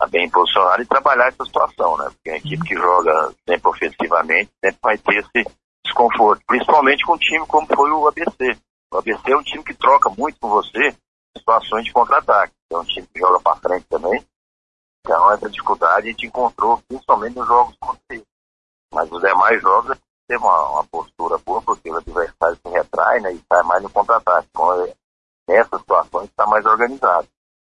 tá 0.00 0.06
bem 0.06 0.28
posicionado 0.30 0.82
e 0.82 0.86
trabalhar 0.86 1.28
essa 1.28 1.44
situação, 1.44 1.96
né? 1.96 2.10
Porque 2.10 2.30
a 2.30 2.36
equipe 2.36 2.64
que 2.64 2.74
joga 2.74 3.34
sempre 3.48 3.68
ofensivamente 3.68 4.50
sempre 4.62 4.78
vai 4.82 4.98
ter 4.98 5.18
esse 5.18 5.50
desconforto, 5.84 6.42
principalmente 6.46 7.04
com 7.04 7.14
um 7.14 7.18
time 7.18 7.46
como 7.46 7.66
foi 7.66 7.90
o 7.90 8.06
ABC. 8.08 8.56
O 8.92 8.98
ABC 8.98 9.32
é 9.32 9.36
um 9.36 9.42
time 9.42 9.64
que 9.64 9.74
troca 9.74 10.10
muito 10.10 10.38
com 10.40 10.48
você 10.48 10.94
situações 11.36 11.84
de 11.84 11.92
contra-ataque. 11.92 12.52
É 12.72 12.78
um 12.78 12.84
time 12.84 13.06
que 13.06 13.20
joga 13.20 13.40
para 13.40 13.56
frente 13.56 13.86
também. 13.88 14.24
Então 15.00 15.32
essa 15.32 15.48
dificuldade 15.48 16.08
a 16.08 16.10
gente 16.10 16.26
encontrou 16.26 16.78
principalmente 16.88 17.36
nos 17.36 17.46
jogos 17.46 17.76
contra 17.78 18.02
ele. 18.10 18.24
Mas 18.92 19.10
os 19.10 19.20
demais 19.20 19.60
jogos 19.60 19.98
tem 20.28 20.38
uma, 20.38 20.70
uma, 20.70 20.84
postura 20.84 21.38
boa, 21.38 21.60
porque 21.62 21.90
o 21.90 21.96
adversário 21.96 22.56
se 22.56 22.72
retrai 22.72 23.20
né, 23.20 23.32
e 23.32 23.42
sai 23.50 23.62
mais 23.64 23.82
no 23.82 23.90
contra-ataque. 23.90 24.48
Então, 24.50 24.84
é, 24.84 24.94
nessas 25.48 25.80
situações 25.80 26.28
está 26.28 26.46
mais 26.46 26.64
organizado. 26.64 27.28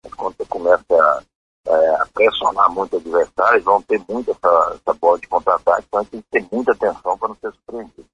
Mas 0.05 0.15
quando 0.15 0.37
você 0.37 0.45
começa 0.47 0.85
a, 0.91 1.23
é, 1.69 1.95
a 1.97 2.07
pressionar 2.13 2.71
muito 2.71 2.95
o 2.95 2.99
adversário, 2.99 3.55
eles 3.55 3.65
vão 3.65 3.81
ter 3.83 4.03
muito 4.09 4.31
essa, 4.33 4.75
essa 4.75 4.99
bola 4.99 5.19
de 5.19 5.29
contra-ataque, 5.29 5.87
então 5.87 6.01
a 6.01 6.03
gente 6.03 6.25
tem 6.31 6.43
que 6.43 6.49
ter 6.49 6.55
muita 6.57 6.73
atenção 6.73 7.17
para 7.17 7.29
não 7.29 7.37
ser 7.37 7.53
surpreendido. 7.53 8.07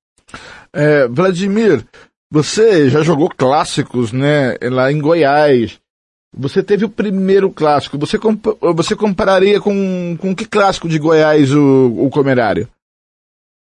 É, 0.72 1.08
Vladimir, 1.08 1.86
você 2.30 2.90
já 2.90 3.02
jogou 3.02 3.30
clássicos, 3.30 4.12
né, 4.12 4.56
lá 4.70 4.92
em 4.92 5.00
Goiás. 5.00 5.80
Você 6.38 6.62
teve 6.62 6.84
o 6.84 6.90
primeiro 6.90 7.50
clássico. 7.50 7.98
Você, 7.98 8.16
comp 8.16 8.46
você 8.74 8.94
compararia 8.94 9.60
com, 9.60 10.16
com 10.16 10.36
que 10.36 10.46
clássico 10.46 10.88
de 10.88 10.98
Goiás 10.98 11.52
o, 11.52 12.06
o 12.06 12.08
Comerário? 12.10 12.68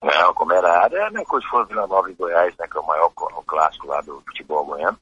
É, 0.04 0.26
o 0.26 0.34
Comerário 0.34 0.98
é 0.98 1.10
né, 1.12 1.24
coisa 1.24 1.48
foi 1.50 1.65
Vila 1.65 1.88
Nova 1.88 2.12
em 2.12 2.15
Goiás, 2.15 2.54
né, 2.58 2.67
que 2.67 2.78
é 2.78 2.82
o 2.82 2.86
maior 2.86 3.12
o 3.15 3.43
clássico 3.43 3.88
lá 3.88 4.02
do 4.02 4.22
futebol 4.28 4.65
goiano. 4.65 4.98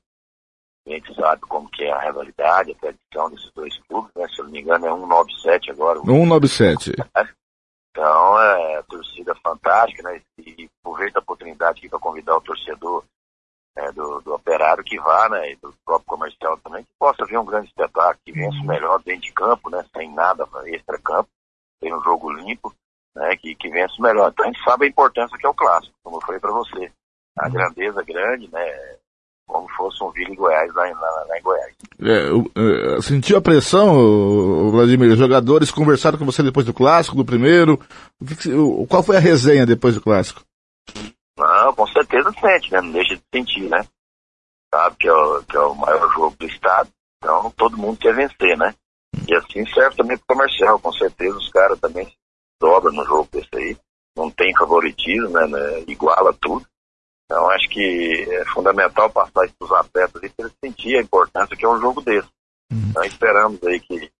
A 0.85 0.89
gente 0.91 1.13
sabe 1.15 1.41
como 1.41 1.69
que 1.69 1.83
é 1.83 1.91
a 1.91 1.99
rivalidade, 1.99 2.71
a 2.71 2.75
tradição 2.75 3.29
desses 3.29 3.51
dois 3.53 3.77
clubes, 3.89 4.11
né? 4.15 4.25
Se 4.29 4.39
eu 4.39 4.45
não 4.45 4.51
me 4.51 4.61
engano 4.61 4.85
é 4.85 4.89
197 4.89 5.71
agora. 5.71 5.99
197. 5.99 6.91
Então, 7.91 8.41
é 8.41 8.83
torcida 8.83 9.35
fantástica, 9.43 10.03
né? 10.03 10.21
E 10.37 10.69
aproveito 10.81 11.17
a 11.17 11.19
oportunidade 11.19 11.79
aqui 11.79 11.89
para 11.89 11.99
convidar 11.99 12.37
o 12.37 12.41
torcedor 12.41 13.03
é, 13.77 13.91
do, 13.91 14.21
do, 14.21 14.33
operário 14.33 14.83
que 14.83 14.99
vá, 14.99 15.29
né? 15.29 15.51
E 15.51 15.55
do 15.57 15.73
próprio 15.85 16.07
comercial 16.07 16.57
também, 16.57 16.83
que 16.83 16.89
possa 16.99 17.25
ver 17.25 17.37
um 17.37 17.45
grande 17.45 17.67
espetáculo, 17.67 18.19
que 18.25 18.31
vença 18.31 18.57
o 18.57 18.67
melhor 18.67 19.01
dentro 19.03 19.21
de 19.21 19.31
campo, 19.33 19.69
né? 19.69 19.85
Sem 19.95 20.11
nada 20.13 20.47
extra-campo. 20.65 21.29
Tem 21.79 21.93
um 21.93 22.01
jogo 22.01 22.31
limpo 22.31 22.73
né, 23.15 23.35
que, 23.37 23.55
que 23.55 23.69
vence 23.69 24.01
melhor. 24.01 24.31
Então 24.31 24.45
a 24.45 24.47
gente 24.47 24.63
sabe 24.63 24.85
a 24.85 24.89
importância 24.89 25.37
que 25.37 25.45
é 25.45 25.49
o 25.49 25.53
clássico, 25.53 25.93
como 26.03 26.17
eu 26.17 26.21
falei 26.21 26.39
para 26.39 26.51
você. 26.51 26.91
A 27.37 27.47
uhum. 27.47 27.53
grandeza 27.53 28.03
grande, 28.03 28.49
né, 28.51 28.95
como 29.47 29.67
fosse 29.69 30.03
um 30.03 30.11
Vila 30.11 30.31
em 30.31 30.35
Goiás, 30.35 30.73
lá, 30.73 30.83
lá, 30.83 31.25
lá 31.27 31.37
em 31.37 31.41
Goiás. 31.41 31.73
É, 31.99 33.01
sentiu 33.01 33.37
a 33.37 33.41
pressão, 33.41 34.71
Vladimir? 34.71 35.11
Os 35.11 35.19
jogadores 35.19 35.71
conversaram 35.71 36.17
com 36.17 36.25
você 36.25 36.43
depois 36.43 36.65
do 36.65 36.73
clássico, 36.73 37.15
do 37.15 37.25
primeiro? 37.25 37.79
O, 38.55 38.85
qual 38.87 39.03
foi 39.03 39.17
a 39.17 39.21
resenha 39.21 39.65
depois 39.65 39.95
do 39.95 40.01
clássico? 40.01 40.41
Não, 41.37 41.73
com 41.75 41.87
certeza 41.87 42.31
sente, 42.31 42.71
né? 42.71 42.81
Não 42.81 42.91
deixa 42.91 43.15
de 43.15 43.23
sentir, 43.33 43.69
né? 43.69 43.85
Sabe 44.73 44.95
que 44.97 45.07
é 45.07 45.13
o, 45.13 45.43
que 45.43 45.55
é 45.55 45.59
o 45.59 45.75
maior 45.75 46.11
jogo 46.13 46.35
do 46.37 46.45
estado. 46.45 46.89
Então 47.17 47.51
todo 47.51 47.77
mundo 47.77 47.99
quer 47.99 48.13
vencer, 48.13 48.57
né? 48.57 48.73
E 49.27 49.35
assim 49.35 49.65
serve 49.67 49.95
também 49.95 50.17
para 50.17 50.23
o 50.23 50.37
comercial, 50.37 50.79
com 50.79 50.91
certeza 50.93 51.37
os 51.37 51.49
caras 51.49 51.79
também 51.79 52.11
dobra 52.59 52.91
no 52.91 53.05
jogo 53.05 53.29
desse 53.31 53.49
aí. 53.53 53.77
Não 54.15 54.31
tem 54.31 54.55
favoritismo, 54.57 55.29
né, 55.29 55.47
né, 55.47 55.83
iguala 55.87 56.33
tudo. 56.41 56.65
Então 57.25 57.49
acho 57.49 57.69
que 57.69 58.25
é 58.29 58.45
fundamental 58.45 59.09
passar 59.09 59.45
isso 59.45 59.55
para 59.59 59.65
os 59.65 59.71
atletas 59.73 60.23
e 60.23 60.29
para 60.29 60.45
eles 60.45 60.57
sentirem 60.63 60.99
a 60.99 61.03
importância 61.03 61.55
que 61.55 61.65
é 61.65 61.69
um 61.69 61.79
jogo 61.79 62.01
desse. 62.01 62.27
Uhum. 62.71 62.89
Então 62.89 63.03
esperamos 63.03 63.63
aí 63.63 63.79
que 63.79 64.11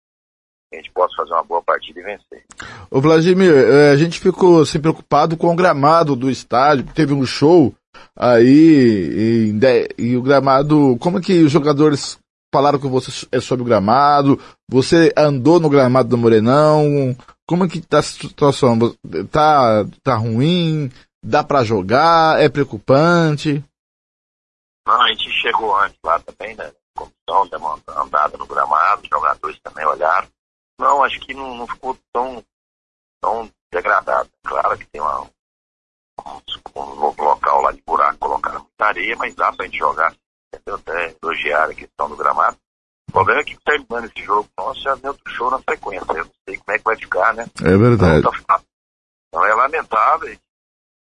a 0.71 0.75
gente 0.75 0.91
possa 0.91 1.15
fazer 1.15 1.31
uma 1.31 1.43
boa 1.43 1.61
partida 1.61 1.99
e 1.99 2.03
vencer. 2.03 2.43
Ô 2.91 2.99
Vladimir, 2.99 3.51
é, 3.51 3.91
a 3.91 3.97
gente 3.97 4.19
ficou 4.19 4.61
assim, 4.61 4.79
preocupado 4.79 5.37
com 5.37 5.51
o 5.51 5.55
gramado 5.55 6.15
do 6.15 6.29
estádio, 6.29 6.85
teve 6.93 7.13
um 7.13 7.25
show 7.25 7.73
aí 8.15 9.53
e, 9.53 9.55
e 9.97 10.17
o 10.17 10.21
gramado, 10.21 10.97
como 10.99 11.19
é 11.19 11.21
que 11.21 11.43
os 11.43 11.51
jogadores 11.51 12.19
falaram 12.53 12.79
com 12.79 12.89
você 12.89 13.27
é 13.31 13.39
sobre 13.39 13.63
o 13.63 13.65
gramado? 13.65 14.39
Você 14.69 15.13
andou 15.17 15.59
no 15.59 15.69
gramado 15.69 16.09
do 16.09 16.17
Morenão? 16.17 17.15
Como 17.47 17.63
é 17.63 17.67
que 17.67 17.79
tá 17.79 17.99
a 17.99 18.03
situação? 18.03 18.77
Tá, 19.31 19.85
tá 20.03 20.15
ruim? 20.15 20.91
Dá 21.23 21.43
para 21.43 21.63
jogar? 21.63 22.41
É 22.41 22.49
preocupante? 22.49 23.63
Não, 24.85 25.01
a 25.01 25.07
gente 25.09 25.29
chegou 25.41 25.75
antes 25.77 25.97
lá 26.03 26.19
também, 26.19 26.55
né? 26.55 26.71
Comissão, 26.95 27.47
deu 27.49 27.59
uma 27.59 27.79
andada 28.03 28.37
no 28.37 28.47
gramado, 28.47 29.01
os 29.01 29.09
jogadores 29.09 29.59
também 29.61 29.85
olharam. 29.85 30.27
Não, 30.79 31.03
acho 31.03 31.19
que 31.19 31.33
não, 31.33 31.55
não 31.55 31.67
ficou 31.67 31.97
tão, 32.13 32.43
tão 33.21 33.51
degradado. 33.71 34.29
Claro 34.43 34.77
que 34.77 34.85
tem 34.87 35.01
uma, 35.01 35.21
um, 35.21 36.41
um 36.75 36.93
local 36.93 37.61
lá 37.61 37.71
de 37.71 37.81
buraco, 37.81 38.19
colocaram 38.19 38.59
muita 38.59 38.85
areia, 38.85 39.15
mas 39.17 39.35
dá 39.35 39.51
pra 39.51 39.65
gente 39.65 39.77
jogar. 39.77 40.15
Eu 40.65 40.75
até 40.75 41.15
elogiar 41.21 41.69
a 41.69 41.73
questão 41.73 42.09
do 42.09 42.15
gramado. 42.15 42.57
O 43.09 43.11
problema 43.11 43.41
é 43.41 43.43
que 43.43 43.57
terminando 43.63 44.05
esse 44.05 44.23
jogo 44.23 44.49
nosso 44.57 44.81
já 44.81 44.95
deu 44.95 45.11
outro 45.11 45.33
show 45.33 45.49
na 45.49 45.59
sequência. 45.59 46.05
Eu 46.11 46.25
não 46.25 46.31
sei 46.47 46.57
como 46.57 46.75
é 46.75 46.77
que 46.77 46.83
vai 46.83 46.95
ficar, 46.95 47.33
né? 47.33 47.45
É 47.63 47.77
verdade. 47.77 48.19
Então, 48.19 48.31
tá 48.43 48.61
então 49.27 49.45
é 49.45 49.53
lamentável 49.53 50.37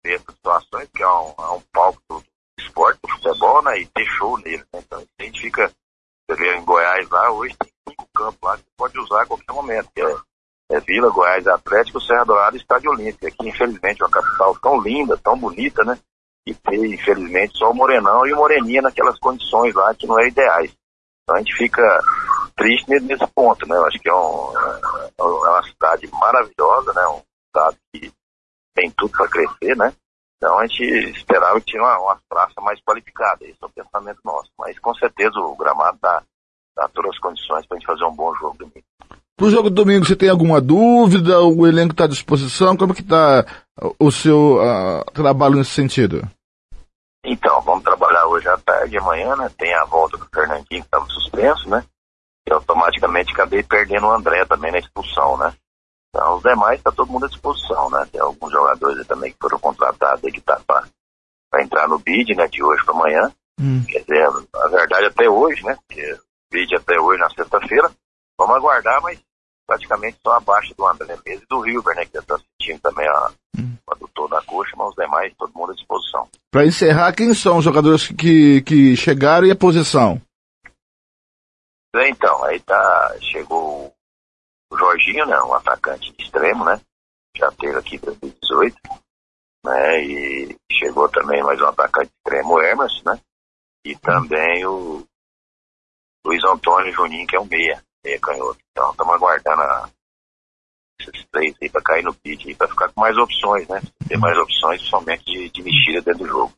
ver 0.04 0.16
essas 0.16 0.36
situações, 0.36 0.90
que 0.94 1.02
é 1.02 1.08
um, 1.08 1.34
é 1.38 1.50
um 1.52 1.62
palco 1.72 2.02
do 2.10 2.24
esporte, 2.60 3.00
do 3.02 3.10
futebol, 3.10 3.64
né? 3.64 3.80
E 3.80 3.88
ter 3.88 4.06
show 4.06 4.38
nele, 4.40 4.64
né? 4.74 4.80
Então 4.80 5.04
a 5.20 5.24
gente 5.24 5.42
fica, 5.42 5.72
você 6.30 6.38
vê 6.38 6.56
em 6.56 6.66
Goiás 6.66 7.10
lá, 7.10 7.32
hoje 7.32 7.56
tem 7.58 7.73
campos 8.24 8.40
lá 8.42 8.58
que 8.58 8.64
pode 8.78 9.00
usar 9.00 9.24
a 9.24 9.26
qualquer 9.26 9.54
momento, 9.54 9.90
que 9.94 10.02
é, 10.02 10.16
é 10.72 10.80
Vila, 10.80 11.10
Goiás 11.10 11.48
Atlético, 11.48 12.00
Serra 12.00 12.24
Dourada 12.24 12.56
e 12.56 12.60
Estádio 12.60 12.92
Olímpico. 12.92 13.28
Aqui, 13.28 13.50
infelizmente, 13.50 14.02
é 14.02 14.06
uma 14.06 14.12
capital 14.12 14.56
tão 14.60 14.82
linda, 14.82 15.18
tão 15.18 15.38
bonita, 15.38 15.84
né? 15.84 15.98
E 16.48 16.54
ter, 16.54 16.86
infelizmente, 16.86 17.58
só 17.58 17.72
o 17.72 17.76
Morenão 17.76 18.26
e 18.26 18.34
o 18.34 18.38
Moreninha 18.38 18.82
naquelas 18.82 19.18
condições 19.20 19.74
lá 19.74 19.94
que 19.96 20.08
não 20.08 20.20
é 20.20 20.28
ideais. 20.28 20.74
Então 21.24 21.36
a 21.36 21.40
gente 21.40 21.56
fica 21.56 21.82
triste 22.56 22.90
nesse 22.90 23.26
ponto, 23.28 23.68
né? 23.68 23.76
Eu 23.78 23.86
acho 23.86 24.00
que 24.00 24.10
é, 24.10 24.14
um, 24.14 24.58
é 25.20 25.24
uma 25.24 25.64
cidade 25.64 26.10
maravilhosa, 26.12 26.94
né? 26.94 27.08
Um 27.08 27.22
estado 27.48 27.78
que 27.94 28.12
tem 28.76 28.92
tudo 28.92 29.12
para 29.12 29.30
crescer, 29.30 29.78
né? 29.78 29.94
Então 30.36 30.60
a 30.60 30.68
gente 30.68 30.84
esperava 31.12 31.60
que 31.62 31.68
tinha 31.68 31.82
uma, 31.82 31.98
uma 32.00 32.20
praça 32.28 32.60
mais 32.60 32.82
qualificada, 32.82 33.46
esse 33.46 33.58
é 33.62 33.66
o 33.66 33.70
pensamento 33.70 34.20
nosso. 34.26 34.52
Mas 34.60 34.78
com 34.80 34.94
certeza 34.96 35.40
o 35.40 35.56
gramado 35.56 35.98
dá, 36.02 36.22
dá 36.76 36.88
todas 36.90 37.12
as 37.12 37.20
condições 37.20 37.66
para 37.66 37.78
a 37.78 37.80
gente 37.80 37.88
fazer 37.88 38.04
um 38.06 38.16
bom 38.16 38.34
jogo 38.36 38.58
domingo. 38.58 38.84
Para 39.36 39.48
o 39.48 39.50
jogo 39.50 39.70
do 39.70 39.76
domingo, 39.76 40.06
você 40.06 40.16
tem 40.16 40.30
alguma 40.30 40.62
dúvida? 40.62 41.42
O 41.42 41.66
elenco 41.66 41.94
está 41.94 42.04
à 42.04 42.08
disposição? 42.08 42.78
Como 42.78 42.94
que 42.94 43.02
está 43.02 43.46
o 44.00 44.12
seu 44.12 44.58
uh, 44.58 45.04
trabalho 45.12 45.56
nesse 45.56 45.72
sentido? 45.72 46.22
Então, 47.26 47.60
vamos 47.62 47.84
trabalhar 47.84 48.28
hoje 48.28 48.48
à 48.48 48.58
tarde 48.58 48.96
e 48.96 49.00
amanhã, 49.00 49.36
né? 49.36 49.50
Tem 49.58 49.74
a 49.74 49.86
volta 49.86 50.18
do 50.18 50.28
Fernandinho 50.34 50.66
que 50.68 50.76
estava 50.78 51.06
suspenso, 51.08 51.70
né? 51.70 51.84
E 52.48 52.54
automaticamente 52.54 53.32
acabei 53.34 53.64
perdendo 53.64 54.08
o 54.08 54.12
André 54.12 54.46
também 54.46 54.72
na 54.72 54.80
expulsão, 54.80 55.38
né? 55.38 55.54
Então, 56.10 56.36
os 56.36 56.44
demais 56.44 56.78
está 56.78 56.92
todo 56.92 57.12
mundo 57.12 57.26
à 57.26 57.30
disposição, 57.30 57.90
né? 57.90 58.06
Tem 58.12 58.22
alguns 58.22 58.52
jogadores 58.52 59.08
também 59.08 59.32
que 59.32 59.38
foram 59.42 59.58
contratados 59.58 60.24
aí 60.24 60.32
que 60.32 60.42
tá 60.42 60.60
para 60.68 61.64
entrar 61.64 61.88
no 61.88 61.98
bid, 61.98 62.36
né? 62.36 62.48
De 62.48 62.62
hoje 62.62 62.84
para 62.84 62.94
amanhã. 62.94 63.32
Hum. 63.60 63.84
Quer 63.88 64.00
dizer, 64.02 64.30
na 64.54 64.68
verdade 64.68 65.06
até 65.06 65.28
hoje, 65.28 65.64
né? 65.64 65.76
Porque 65.88 66.20
bid 66.54 66.76
até 66.76 67.00
hoje 67.00 67.20
na 67.20 67.30
sexta-feira. 67.32 67.92
Vamos 68.38 68.56
aguardar, 68.56 69.02
mas 69.02 69.20
praticamente 69.66 70.18
só 70.24 70.34
abaixo 70.34 70.74
do 70.76 70.86
André 70.86 71.18
mesmo 71.26 71.44
e 71.44 71.48
do 71.48 71.68
Hilber, 71.68 71.96
né? 71.96 72.06
Que 72.06 72.14
já 72.14 72.20
está 72.20 72.38
sentindo 72.38 72.80
também 72.82 73.08
a, 73.08 73.32
hum. 73.58 73.76
o 73.88 73.94
adutor 73.94 74.30
da 74.30 74.42
coxa, 74.44 74.76
mas 74.78 74.90
os 74.90 74.96
demais, 74.96 75.34
todo 75.36 75.54
mundo 75.54 75.72
à 75.72 75.76
disposição. 75.76 76.30
Para 76.52 76.66
encerrar, 76.66 77.14
quem 77.14 77.34
são 77.34 77.58
os 77.58 77.66
jogadores 77.66 78.08
que, 78.08 78.62
que 78.62 78.96
chegaram 78.96 79.48
e 79.48 79.52
a 79.52 79.56
posição? 79.56 80.22
Então, 81.96 82.44
aí 82.46 82.60
tá, 82.60 83.18
chegou 83.22 83.94
o 84.72 84.78
Jorginho, 84.78 85.26
né? 85.26 85.42
Um 85.42 85.54
atacante 85.54 86.14
extremo, 86.20 86.64
né? 86.66 86.80
Já 87.36 87.52
teve 87.52 87.78
aqui 87.78 87.96
em 87.96 88.00
2018, 88.00 88.76
né? 89.66 90.04
E 90.04 90.56
chegou 90.72 91.10
também 91.10 91.44
mais 91.44 91.60
um 91.60 91.66
atacante 91.66 92.12
extremo, 92.20 92.56
o 92.56 92.62
Emerson, 92.62 93.02
né? 93.06 93.20
e 93.86 93.96
também 93.98 94.66
o 94.66 95.04
Luiz 96.26 96.44
Antônio 96.44 96.94
Juninho, 96.94 97.28
que 97.28 97.36
é 97.36 97.40
um 97.40 97.46
meia, 97.46 97.82
meia 98.04 98.20
canhoto. 98.20 98.60
Então 98.72 98.92
estamos 98.92 99.14
aguardando 99.14 99.62
a, 99.62 99.90
esses 101.00 101.26
três 101.32 101.56
aí 101.62 101.70
para 101.70 101.82
cair 101.82 102.04
no 102.04 102.16
aí, 102.26 102.56
para 102.56 102.68
ficar 102.68 102.90
com 102.90 103.02
mais 103.02 103.18
opções, 103.18 103.68
né? 103.68 103.82
Ter 104.08 104.18
mais 104.18 104.38
opções, 104.38 104.82
somente 104.84 105.24
de, 105.26 105.50
de 105.50 105.64
mexida 105.64 106.02
dentro 106.02 106.24
do 106.24 106.28
jogo. 106.28 106.54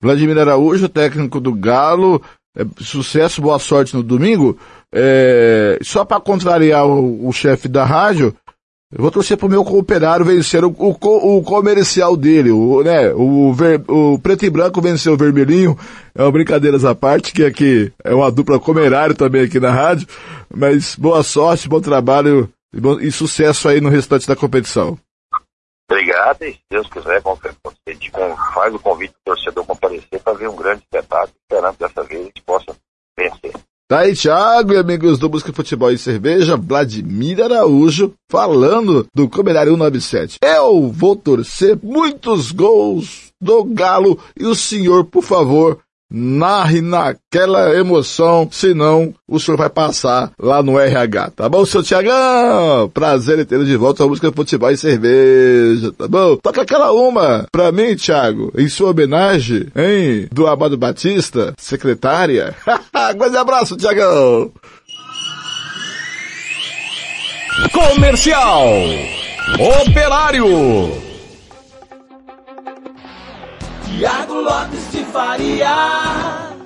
Vladimir 0.00 0.38
Araújo, 0.38 0.88
técnico 0.88 1.40
do 1.40 1.54
Galo, 1.54 2.20
é, 2.56 2.64
sucesso, 2.80 3.40
boa 3.40 3.58
sorte 3.58 3.94
no 3.94 4.02
domingo. 4.02 4.58
É, 4.92 5.78
só 5.82 6.04
para 6.04 6.20
contrariar 6.20 6.86
o, 6.86 7.28
o 7.28 7.32
chefe 7.32 7.68
da 7.68 7.84
rádio, 7.84 8.36
eu 8.94 9.00
vou 9.00 9.10
torcer 9.10 9.38
pro 9.38 9.48
meu 9.48 9.64
cooperário 9.64 10.24
vencer 10.24 10.62
o, 10.64 10.68
o, 10.68 11.38
o 11.38 11.42
comercial 11.42 12.14
dele, 12.14 12.50
o, 12.50 12.82
né, 12.82 13.10
o, 13.14 13.52
ver, 13.54 13.82
o 13.88 14.18
preto 14.18 14.44
e 14.44 14.50
branco 14.50 14.82
venceu 14.82 15.14
o 15.14 15.16
vermelhinho, 15.16 15.78
é 16.14 16.22
uma 16.22 16.30
brincadeiras 16.30 16.84
à 16.84 16.94
parte, 16.94 17.32
que 17.32 17.42
aqui 17.42 17.90
é 18.04 18.14
uma 18.14 18.30
dupla 18.30 18.60
comerário 18.60 19.14
também 19.14 19.44
aqui 19.44 19.58
na 19.58 19.70
rádio, 19.70 20.06
mas 20.54 20.94
boa 20.94 21.22
sorte, 21.22 21.70
bom 21.70 21.80
trabalho 21.80 22.52
e, 22.70 22.78
bom, 22.78 23.00
e 23.00 23.10
sucesso 23.10 23.66
aí 23.66 23.80
no 23.80 23.88
restante 23.88 24.28
da 24.28 24.36
competição. 24.36 24.98
Obrigado, 25.90 26.42
e 26.42 26.52
se 26.52 26.60
Deus 26.70 26.88
quiser, 26.88 27.22
faz 28.54 28.74
o 28.74 28.78
convite 28.78 29.12
do 29.12 29.32
torcedor 29.32 29.64
comparecer 29.64 30.20
para 30.20 30.34
ver 30.34 30.48
um 30.48 30.56
grande 30.56 30.82
espetáculo, 30.82 31.32
esperando 31.42 31.72
que 31.74 31.78
dessa 31.80 32.02
vez 32.02 32.20
a 32.20 32.24
gente 32.24 32.42
possa 32.42 32.76
vencer. 33.18 33.52
Tá 33.92 33.98
aí, 33.98 34.14
Thiago 34.16 34.72
e 34.72 34.78
amigos 34.78 35.18
do 35.18 35.28
Busca 35.28 35.52
Futebol 35.52 35.92
e 35.92 35.98
Cerveja, 35.98 36.56
Vladimir 36.56 37.42
Araújo, 37.42 38.14
falando 38.26 39.06
do 39.14 39.28
Comerário 39.28 39.72
197. 39.72 40.38
Eu 40.42 40.88
vou 40.88 41.14
torcer 41.14 41.78
muitos 41.82 42.52
gols 42.52 43.32
do 43.38 43.62
Galo 43.64 44.18
e 44.34 44.46
o 44.46 44.54
senhor, 44.54 45.04
por 45.04 45.22
favor, 45.22 45.78
narre 46.12 46.80
naquela 46.80 47.74
emoção, 47.74 48.48
senão 48.52 49.14
o 49.26 49.40
senhor 49.40 49.56
vai 49.56 49.70
passar 49.70 50.30
lá 50.38 50.62
no 50.62 50.78
RH, 50.78 51.30
tá 51.30 51.48
bom, 51.48 51.64
seu 51.64 51.82
Tiagão? 51.82 52.90
Prazer 52.92 53.38
em 53.38 53.44
tê-lo 53.44 53.64
de 53.64 53.76
volta 53.76 54.04
à 54.04 54.06
música 54.06 54.30
futebol 54.30 54.70
e 54.70 54.76
cerveja, 54.76 55.92
tá 55.92 56.06
bom? 56.06 56.36
Toca 56.36 56.62
aquela 56.62 56.92
uma 56.92 57.46
pra 57.50 57.72
mim, 57.72 57.96
Thiago, 57.96 58.52
em 58.56 58.68
sua 58.68 58.90
homenagem, 58.90 59.66
hein? 59.74 60.28
Do 60.30 60.46
Amado 60.46 60.76
Batista, 60.76 61.54
secretária. 61.56 62.54
Grande 63.16 63.36
abraço, 63.36 63.76
Tiagão! 63.76 64.52
Comercial 67.72 68.66
Operário 69.58 71.11
Tiago 73.98 74.40
Lopes 74.40 74.90
de 74.90 75.04
Faria. 75.04 76.56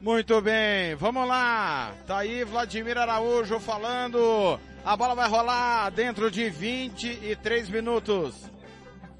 Muito 0.00 0.40
bem, 0.40 0.94
vamos 0.96 1.26
lá. 1.26 1.92
Tá 2.06 2.18
aí 2.18 2.44
Vladimir 2.44 2.98
Araújo 2.98 3.58
falando. 3.60 4.58
A 4.84 4.96
bola 4.96 5.14
vai 5.14 5.28
rolar 5.28 5.90
dentro 5.90 6.30
de 6.30 6.50
23 6.50 7.68
minutos. 7.70 8.34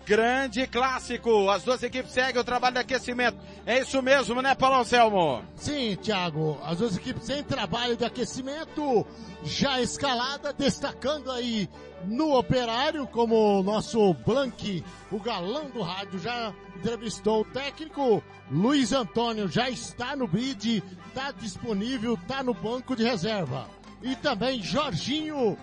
Grande 0.05 0.67
clássico. 0.67 1.49
As 1.51 1.63
duas 1.63 1.83
equipes 1.83 2.13
seguem 2.13 2.41
o 2.41 2.45
trabalho 2.45 2.75
de 2.75 2.81
aquecimento. 2.81 3.39
É 3.65 3.81
isso 3.81 4.03
mesmo, 4.03 4.43
né, 4.43 4.55
Paulo 4.55 4.81
Anselmo? 4.81 5.43
Sim, 5.55 5.97
Thiago. 5.97 6.59
As 6.65 6.79
duas 6.79 6.97
equipes 6.97 7.29
em 7.31 7.43
trabalho 7.43 7.97
de 7.97 8.05
aquecimento, 8.05 9.07
já 9.43 9.81
escalada, 9.81 10.53
destacando 10.53 11.31
aí 11.31 11.69
no 12.05 12.37
operário, 12.37 13.07
como 13.07 13.61
o 13.61 13.63
nosso 13.63 14.15
Blank, 14.15 14.85
o 15.11 15.19
galão 15.19 15.71
do 15.71 15.83
rádio, 15.83 16.19
já 16.19 16.53
entrevistou 16.77 17.41
o 17.41 17.45
técnico. 17.45 18.23
Luiz 18.51 18.93
Antônio 18.93 19.49
já 19.49 19.69
está 19.69 20.15
no 20.15 20.29
bid, 20.29 20.83
está 21.09 21.33
disponível, 21.33 22.15
está 22.15 22.43
no 22.43 22.55
banco 22.55 22.95
de 22.95 23.03
reserva. 23.03 23.69
E 24.03 24.15
também 24.17 24.63
Jorginho 24.63 25.59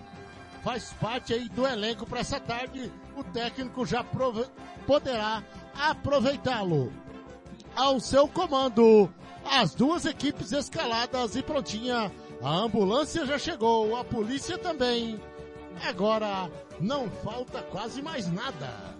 faz 0.62 0.92
parte 1.00 1.32
aí 1.32 1.48
do 1.48 1.66
elenco 1.66 2.06
para 2.06 2.20
essa 2.20 2.40
tarde. 2.40 2.90
O 3.16 3.22
técnico 3.22 3.86
já 3.86 4.04
poderá 4.86 5.42
aproveitá-lo. 5.74 6.92
Ao 7.76 7.98
seu 8.00 8.28
comando, 8.28 9.12
as 9.44 9.74
duas 9.74 10.04
equipes 10.04 10.52
escaladas 10.52 11.36
e 11.36 11.42
prontinha. 11.42 12.10
A 12.42 12.50
ambulância 12.50 13.24
já 13.24 13.38
chegou, 13.38 13.96
a 13.96 14.04
polícia 14.04 14.58
também. 14.58 15.18
Agora 15.82 16.50
não 16.80 17.10
falta 17.10 17.62
quase 17.62 18.02
mais 18.02 18.30
nada. 18.30 18.94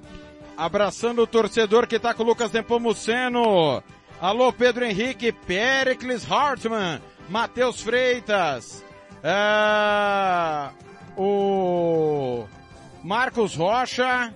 Abraçando 0.56 1.22
o 1.22 1.26
torcedor 1.26 1.86
que 1.86 1.98
tá 1.98 2.14
com 2.14 2.22
o 2.22 2.26
Lucas 2.26 2.52
Nepomuceno. 2.52 3.82
Alô, 4.20 4.52
Pedro 4.52 4.84
Henrique, 4.84 5.32
Pericles 5.32 6.30
Hartmann, 6.30 7.00
Matheus 7.28 7.80
Freitas, 7.82 8.84
é, 9.22 10.70
o 11.16 12.44
Marcos 13.02 13.56
Rocha, 13.56 14.32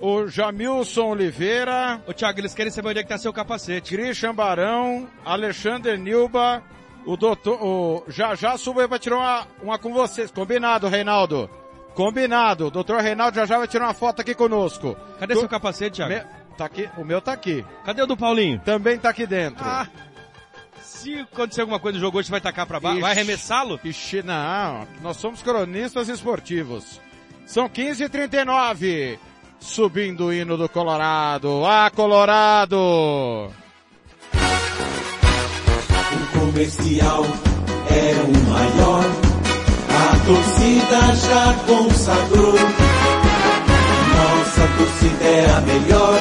o 0.00 0.26
Jamilson 0.26 1.10
Oliveira. 1.10 2.02
Ô 2.06 2.12
Thiago, 2.12 2.40
eles 2.40 2.54
querem 2.54 2.70
saber 2.72 2.90
onde 2.90 2.98
é 3.00 3.02
que 3.02 3.08
tá 3.08 3.18
seu 3.18 3.32
capacete. 3.32 3.94
Christian 3.94 4.34
Barão, 4.34 5.08
Alexandre 5.24 5.96
Nilba, 5.96 6.62
o 7.06 7.16
doutor, 7.16 7.58
o, 7.62 8.04
já 8.08 8.34
já 8.34 8.56
subo 8.56 8.86
vai 8.86 8.98
tirar 8.98 9.16
uma, 9.16 9.46
uma 9.62 9.78
com 9.78 9.92
vocês. 9.92 10.30
Combinado, 10.30 10.88
Reinaldo. 10.88 11.48
Combinado. 11.94 12.66
O 12.66 12.70
doutor 12.70 13.00
Reinaldo 13.00 13.36
já 13.36 13.46
já 13.46 13.58
vai 13.58 13.68
tirar 13.68 13.86
uma 13.86 13.94
foto 13.94 14.20
aqui 14.20 14.34
conosco. 14.34 14.96
Cadê 15.18 15.34
seu 15.34 15.48
capacete, 15.48 15.96
Thiago? 15.96 16.14
Me, 16.14 16.22
tá 16.56 16.64
aqui, 16.64 16.88
o 16.96 17.04
meu 17.04 17.20
tá 17.20 17.32
aqui. 17.32 17.64
Cadê 17.84 18.02
o 18.02 18.06
do 18.06 18.16
Paulinho? 18.16 18.60
Também 18.64 18.98
tá 18.98 19.10
aqui 19.10 19.26
dentro. 19.26 19.64
Ah, 19.64 19.86
se 20.80 21.18
acontecer 21.18 21.62
alguma 21.62 21.80
coisa 21.80 21.98
no 21.98 22.04
jogo 22.04 22.18
hoje, 22.18 22.30
vai 22.30 22.40
tacar 22.40 22.66
pra 22.66 22.78
baixo? 22.80 23.00
Vai 23.00 23.10
arremessá-lo? 23.12 23.78
Ixi, 23.82 24.22
não. 24.22 24.86
Nós 25.02 25.16
somos 25.16 25.42
cronistas 25.42 26.08
esportivos. 26.08 27.00
São 27.46 27.68
15h39. 27.68 29.18
Subindo 29.60 30.26
o 30.26 30.32
hino 30.32 30.56
do 30.56 30.68
Colorado. 30.68 31.64
Ah, 31.64 31.90
Colorado! 31.94 33.52
O 36.52 36.54
comercial 36.54 37.24
é 37.88 38.12
o 38.20 38.50
maior. 38.50 39.04
A 39.88 40.18
torcida 40.26 41.00
já 41.16 41.54
consagrou. 41.66 42.52
Nossa 44.12 44.68
torcida 44.76 45.24
é 45.24 45.46
a 45.50 45.60
melhor. 45.62 46.20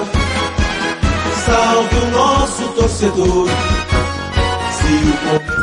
Salve 1.45 1.97
o 1.97 2.11
nosso 2.11 2.67
torcedor. 2.69 3.49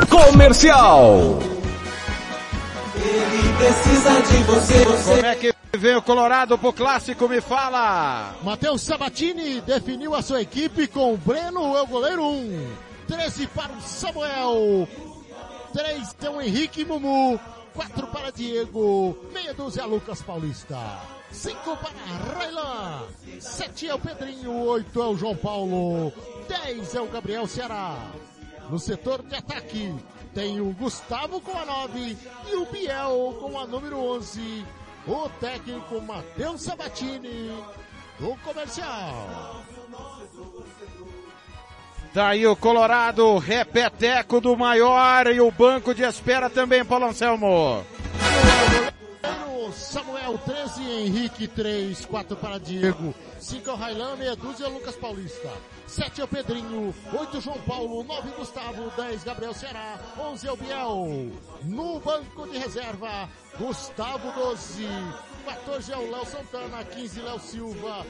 Comercial. 0.07 1.39
Ele 2.95 3.53
precisa 3.57 4.21
de 4.21 4.43
você, 4.43 4.85
você. 4.85 5.15
Como 5.15 5.25
é 5.25 5.35
que 5.35 5.53
vem 5.75 5.95
o 5.95 6.01
Colorado 6.03 6.59
pro 6.59 6.71
clássico? 6.71 7.27
Me 7.27 7.41
fala. 7.41 8.35
Matheus 8.43 8.81
Sabatini 8.83 9.61
definiu 9.61 10.13
a 10.13 10.21
sua 10.21 10.43
equipe 10.43 10.85
com 10.85 11.15
o 11.15 11.17
Breno, 11.17 11.75
é 11.75 11.81
o 11.81 11.87
goleiro 11.87 12.23
1. 12.23 12.88
13 13.09 13.47
para 13.47 13.73
o 13.73 13.81
Samuel. 13.81 14.87
3 15.73 16.13
tem 16.13 16.29
o 16.29 16.39
Henrique 16.39 16.85
Mumu. 16.85 17.39
4 17.73 18.07
para 18.07 18.31
Diego. 18.31 19.17
Meia 19.33 19.51
dúzia 19.51 19.83
Lucas 19.85 20.21
Paulista. 20.21 20.77
5 21.31 21.75
para 21.77 22.35
Railan. 22.35 23.07
7 23.39 23.87
é 23.87 23.95
o 23.95 23.99
Pedrinho. 23.99 24.63
8 24.63 25.01
é 25.01 25.07
o 25.07 25.17
João 25.17 25.35
Paulo. 25.35 26.13
10 26.47 26.93
é 26.93 27.01
o 27.01 27.07
Gabriel 27.07 27.47
Ceará. 27.47 28.11
No 28.69 28.77
setor 28.77 29.23
de 29.23 29.33
ataque, 29.33 29.91
tem 30.35 30.61
o 30.61 30.71
Gustavo 30.73 31.41
com 31.41 31.57
a 31.57 31.65
9 31.65 32.15
e 32.47 32.55
o 32.57 32.65
Biel 32.67 33.37
com 33.41 33.57
a 33.57 33.65
número 33.65 33.97
11. 33.97 34.63
O 35.07 35.27
técnico 35.39 35.99
Matheus 35.99 36.61
Sabatini, 36.61 37.49
do 38.19 38.35
comercial. 38.43 39.65
Tá 42.13 42.31
o 42.49 42.55
Colorado, 42.55 43.37
repeteco 43.37 44.41
do 44.41 44.57
maior 44.57 45.27
e 45.27 45.39
o 45.39 45.51
banco 45.51 45.93
de 45.93 46.03
espera 46.03 46.49
também, 46.49 46.83
Paulo 46.83 47.05
Anselmo. 47.05 47.85
Samuel 49.71 50.37
13, 50.39 50.81
Henrique 50.83 51.47
3, 51.47 52.05
4 52.05 52.35
para 52.35 52.59
Diego, 52.59 53.13
5 53.39 53.69
é 53.69 53.73
o 53.73 53.75
Railan, 53.75 54.15
meia 54.15 54.35
dúzia 54.35 54.67
Lucas 54.67 54.95
Paulista, 54.95 55.49
7 55.87 56.21
é 56.21 56.23
o 56.23 56.27
Pedrinho, 56.27 56.93
8 57.13 57.41
João 57.41 57.59
Paulo, 57.61 58.03
9 58.03 58.29
Gustavo, 58.31 58.91
10 58.95 59.23
Gabriel 59.23 59.53
Ceará, 59.53 59.99
11 60.19 60.47
é 60.47 60.51
o 60.51 60.57
Biel. 60.57 61.31
No 61.63 61.99
banco 61.99 62.47
de 62.47 62.57
reserva, 62.57 63.29
Gustavo 63.57 64.31
12, 64.31 64.87
14 65.45 65.91
é 65.91 65.97
o 65.97 66.11
Léo 66.11 66.25
Santana, 66.25 66.83
15 66.83 67.21
Léo 67.21 67.39
Silva, 67.39 68.05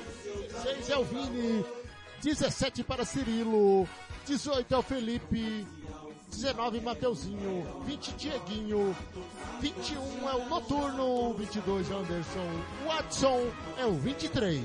6 0.64 0.90
é 0.90 0.98
o 0.98 1.04
Vini, 1.04 1.66
17 2.22 2.84
para 2.84 3.06
Cirilo, 3.06 3.88
18 4.26 4.74
é 4.74 4.78
o 4.78 4.82
Felipe, 4.82 5.66
19 6.32 6.82
Mateuzinho, 6.82 7.66
20 7.86 8.12
Dieguinho, 8.14 8.96
21 9.62 10.30
é 10.30 10.36
o 10.36 10.46
Noturno, 10.50 11.34
22 11.34 11.92
Anderson, 11.92 12.48
Watson 12.86 13.48
é 13.78 13.86
o 13.86 13.94
23. 13.94 14.64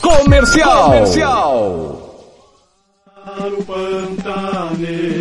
Comercial. 0.00 0.84
Comercial. 0.84 2.20
o 3.58 3.64
pantaneiro 3.64 5.20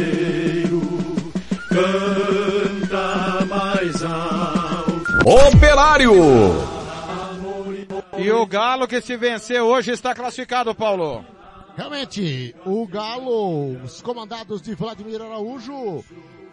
canta 1.69 3.45
mais 3.45 4.03
alto. 4.03 5.03
Operário! 5.47 6.13
E 8.17 8.31
o 8.31 8.45
Galo 8.45 8.87
que 8.87 9.01
se 9.01 9.15
vencer 9.17 9.61
hoje 9.61 9.91
está 9.91 10.13
classificado, 10.13 10.75
Paulo. 10.75 11.23
Realmente, 11.79 12.53
o 12.65 12.85
Galo, 12.85 13.81
os 13.81 14.01
comandados 14.01 14.61
de 14.61 14.75
Vladimir 14.75 15.21
Araújo, 15.21 16.03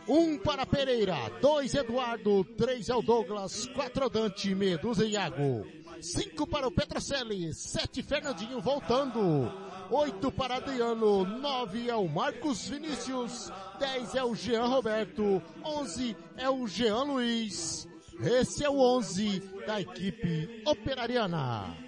um 0.06 0.38
para 0.38 0.64
Pereira, 0.64 1.16
dois 1.42 1.74
Eduardo, 1.74 2.44
três 2.56 2.88
é 2.88 2.94
o 2.94 3.02
Douglas, 3.02 3.66
quatro 3.74 4.04
é 4.04 4.08
Dante, 4.08 4.54
Medusa 4.54 5.04
e 5.04 5.14
Iago, 5.14 5.66
cinco 6.00 6.46
para 6.46 6.68
o 6.68 6.70
Petrocelli, 6.70 7.52
sete 7.52 8.04
Fernandinho 8.04 8.60
voltando, 8.60 9.52
oito 9.90 10.30
para 10.30 10.58
Adriano, 10.58 11.24
nove 11.24 11.90
é 11.90 11.96
o 11.96 12.08
Marcos 12.08 12.68
Vinícius, 12.68 13.50
dez 13.80 14.14
é 14.14 14.22
o 14.22 14.32
Jean 14.32 14.66
Roberto, 14.66 15.42
onze 15.64 16.16
é 16.36 16.48
o 16.48 16.68
Jean 16.68 17.02
Luiz. 17.02 17.88
Esse 18.20 18.64
é 18.64 18.70
o 18.70 18.78
onze 18.78 19.40
da 19.66 19.80
equipe 19.80 20.62
operariana. 20.64 21.85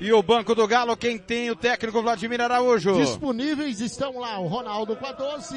E 0.00 0.12
o 0.12 0.22
Banco 0.22 0.54
do 0.54 0.66
Galo, 0.66 0.96
quem 0.96 1.18
tem 1.18 1.50
o 1.50 1.56
técnico 1.56 2.02
Vladimir 2.02 2.40
Araújo? 2.40 2.94
Disponíveis 2.96 3.80
estão 3.80 4.18
lá 4.18 4.38
o 4.38 4.46
Ronaldo 4.46 4.94
com 4.94 5.06
a 5.06 5.12
12, 5.12 5.56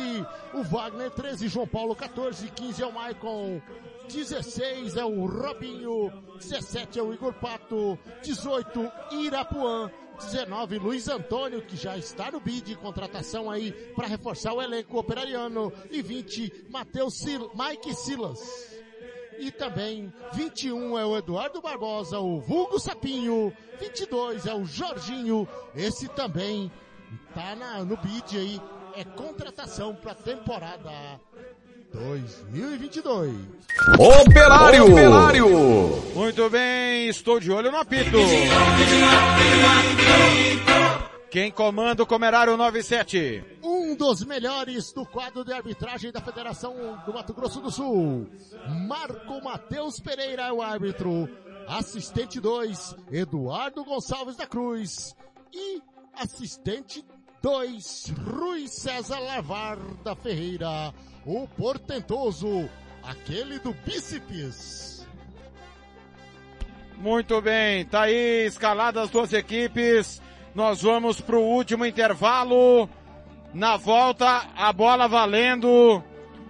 o 0.54 0.64
Wagner 0.64 1.12
13, 1.12 1.48
João 1.50 1.68
Paulo 1.68 1.96
14, 1.96 2.48
15 2.48 2.82
é 2.82 2.86
o 2.86 2.94
Maicon, 2.94 3.62
16 4.08 4.96
é 4.96 5.04
o 5.04 5.26
Robinho, 5.26 6.12
17 6.40 7.00
é 7.00 7.04
o 7.04 7.14
Igor 7.14 7.34
Pato, 7.34 8.00
18 8.24 8.92
Irapuã, 9.12 9.92
19 10.20 10.80
Luiz 10.80 11.08
Antônio, 11.08 11.62
que 11.62 11.76
já 11.76 11.98
está 11.98 12.32
no 12.32 12.40
bid 12.40 12.76
contratação 12.76 13.52
aí 13.52 13.72
para 13.96 14.08
reforçar 14.08 14.54
o 14.54 14.62
elenco 14.62 14.98
operariano, 14.98 15.72
e 15.92 16.02
20 16.02 16.68
Matheus 16.70 17.20
Sil 17.20 17.52
Mike 17.54 17.94
Silas. 17.94 18.79
E 19.40 19.52
também 19.52 20.14
21 20.34 21.00
é 21.00 21.06
o 21.06 21.18
Eduardo 21.18 21.62
Barbosa, 21.62 22.20
o 22.20 22.42
Vulgo 22.42 22.78
Sapinho. 22.78 23.54
22 23.80 24.46
é 24.46 24.54
o 24.54 24.66
Jorginho. 24.66 25.48
Esse 25.74 26.10
também 26.10 26.70
tá 27.34 27.56
na, 27.56 27.84
no 27.86 27.96
bid 27.96 28.38
aí. 28.38 28.62
É 28.96 29.06
contratação 29.06 29.96
para 29.96 30.14
temporada 30.14 30.92
2022. 31.94 33.34
Operário! 33.98 34.92
Operário! 34.92 35.48
Muito 36.14 36.50
bem, 36.50 37.08
estou 37.08 37.40
de 37.40 37.50
olho 37.50 37.72
no 37.72 37.78
apito. 37.78 38.18
Quem 41.32 41.52
comanda 41.52 42.02
o 42.02 42.08
Comerário 42.08 42.58
97? 42.58 43.44
Um 43.62 43.96
dos 43.96 44.24
melhores 44.26 44.92
do 44.92 45.06
quadro 45.06 45.46
de 45.46 45.54
arbitragem 45.54 46.12
da 46.12 46.20
Federação 46.20 46.74
do 47.06 47.14
Mato 47.14 47.36
Grosso 47.36 47.62
do 47.62 47.70
Sul. 47.70 48.28
Marco 48.88 49.40
Matheus 49.44 50.00
Pereira 50.00 50.48
é 50.48 50.52
o 50.52 50.60
árbitro. 50.60 51.30
Assistente 51.68 52.40
2, 52.40 52.96
Eduardo 53.12 53.86
Gonçalves 53.86 54.38
da 54.38 54.48
Cruz. 54.48 55.16
E 55.54 55.80
assistente 56.16 57.06
2, 57.44 58.12
Rui 58.26 58.68
César 58.68 59.20
Lavarda 59.20 60.16
Ferreira. 60.16 60.92
O 61.28 61.48
portentoso, 61.48 62.68
aquele 63.04 63.60
do 63.60 63.72
bíceps. 63.86 65.08
Muito 66.98 67.40
bem, 67.40 67.86
tá 67.86 68.02
aí 68.02 68.48
escaladas 68.48 69.04
as 69.04 69.10
duas 69.12 69.32
equipes. 69.32 70.20
Nós 70.54 70.82
vamos 70.82 71.22
pro 71.22 71.42
último 71.42 71.86
intervalo. 71.86 72.90
Na 73.54 73.78
volta, 73.78 74.44
a 74.56 74.72
bola 74.72 75.08
valendo, 75.08 76.04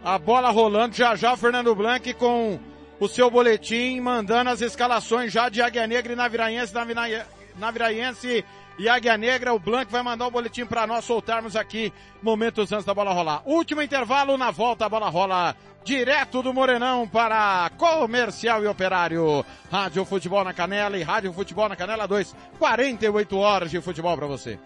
a 0.04 0.18
bola 0.18 0.50
rolando. 0.50 0.96
Já 0.96 1.16
já 1.16 1.34
o 1.34 1.38
Fernando 1.38 1.74
Blanc 1.74 2.14
com 2.14 2.60
o 3.00 3.08
seu 3.08 3.30
boletim, 3.30 4.00
mandando 4.02 4.50
as 4.50 4.62
escalações 4.62 5.32
já 5.32 5.48
de 5.48 5.62
Águia 5.62 5.88
Negra 5.88 6.14
e 6.14 6.16
Naviraense, 6.16 6.74
Navira... 6.74 7.28
Naviraense 7.58 8.44
e 8.80 8.88
Águia 8.88 9.18
Negra. 9.18 9.54
O 9.54 9.60
Blanc 9.60 9.92
vai 9.92 10.02
mandar 10.02 10.26
o 10.26 10.32
boletim 10.32 10.66
para 10.66 10.88
nós 10.88 11.04
soltarmos 11.04 11.56
aqui 11.56 11.94
momentos 12.24 12.72
antes 12.72 12.86
da 12.86 12.94
bola 12.94 13.14
rolar. 13.14 13.44
Último 13.46 13.82
intervalo, 13.82 14.38
na 14.38 14.50
volta 14.50 14.86
a 14.86 14.90
bola 14.90 15.10
rola 15.10 15.56
direto 15.84 16.42
do 16.42 16.54
Morenão 16.54 17.08
para 17.08 17.70
Comercial 17.78 18.64
e 18.64 18.68
Operário. 18.68 19.46
Rádio 19.72 20.06
Futebol 20.06 20.44
na 20.44 20.54
Canela 20.54 20.98
e 20.98 21.04
Rádio 21.04 21.34
Futebol 21.34 21.68
na 21.68 21.76
Canela 21.76 22.08
2. 22.08 22.34
48 22.58 23.38
horas 23.38 23.70
de 23.70 23.82
futebol 23.82 24.16
para 24.16 24.28
você. 24.28 24.58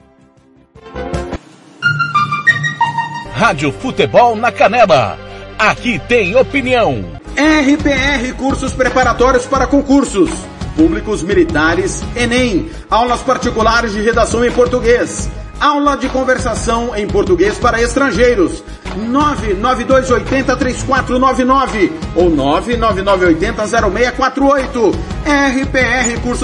Rádio 3.33 3.71
Futebol 3.71 4.35
na 4.35 4.51
Canela. 4.51 5.17
Aqui 5.57 5.97
tem 6.07 6.35
opinião. 6.35 7.03
RPR 7.35 8.33
Cursos 8.37 8.73
Preparatórios 8.73 9.45
para 9.47 9.65
Concursos. 9.65 10.52
Públicos 10.75 11.23
Militares, 11.23 12.03
Enem. 12.15 12.69
Aulas 12.89 13.21
particulares 13.21 13.93
de 13.93 14.01
redação 14.01 14.43
em 14.43 14.51
português. 14.51 15.29
Aula 15.59 15.95
de 15.95 16.09
conversação 16.09 16.95
em 16.95 17.05
português 17.07 17.55
para 17.57 17.79
estrangeiros. 17.81 18.63
992803499 18.97 21.91
ou 22.15 22.31
999800648. 22.31 24.93
RPR 25.23 26.19
Cursos 26.21 26.41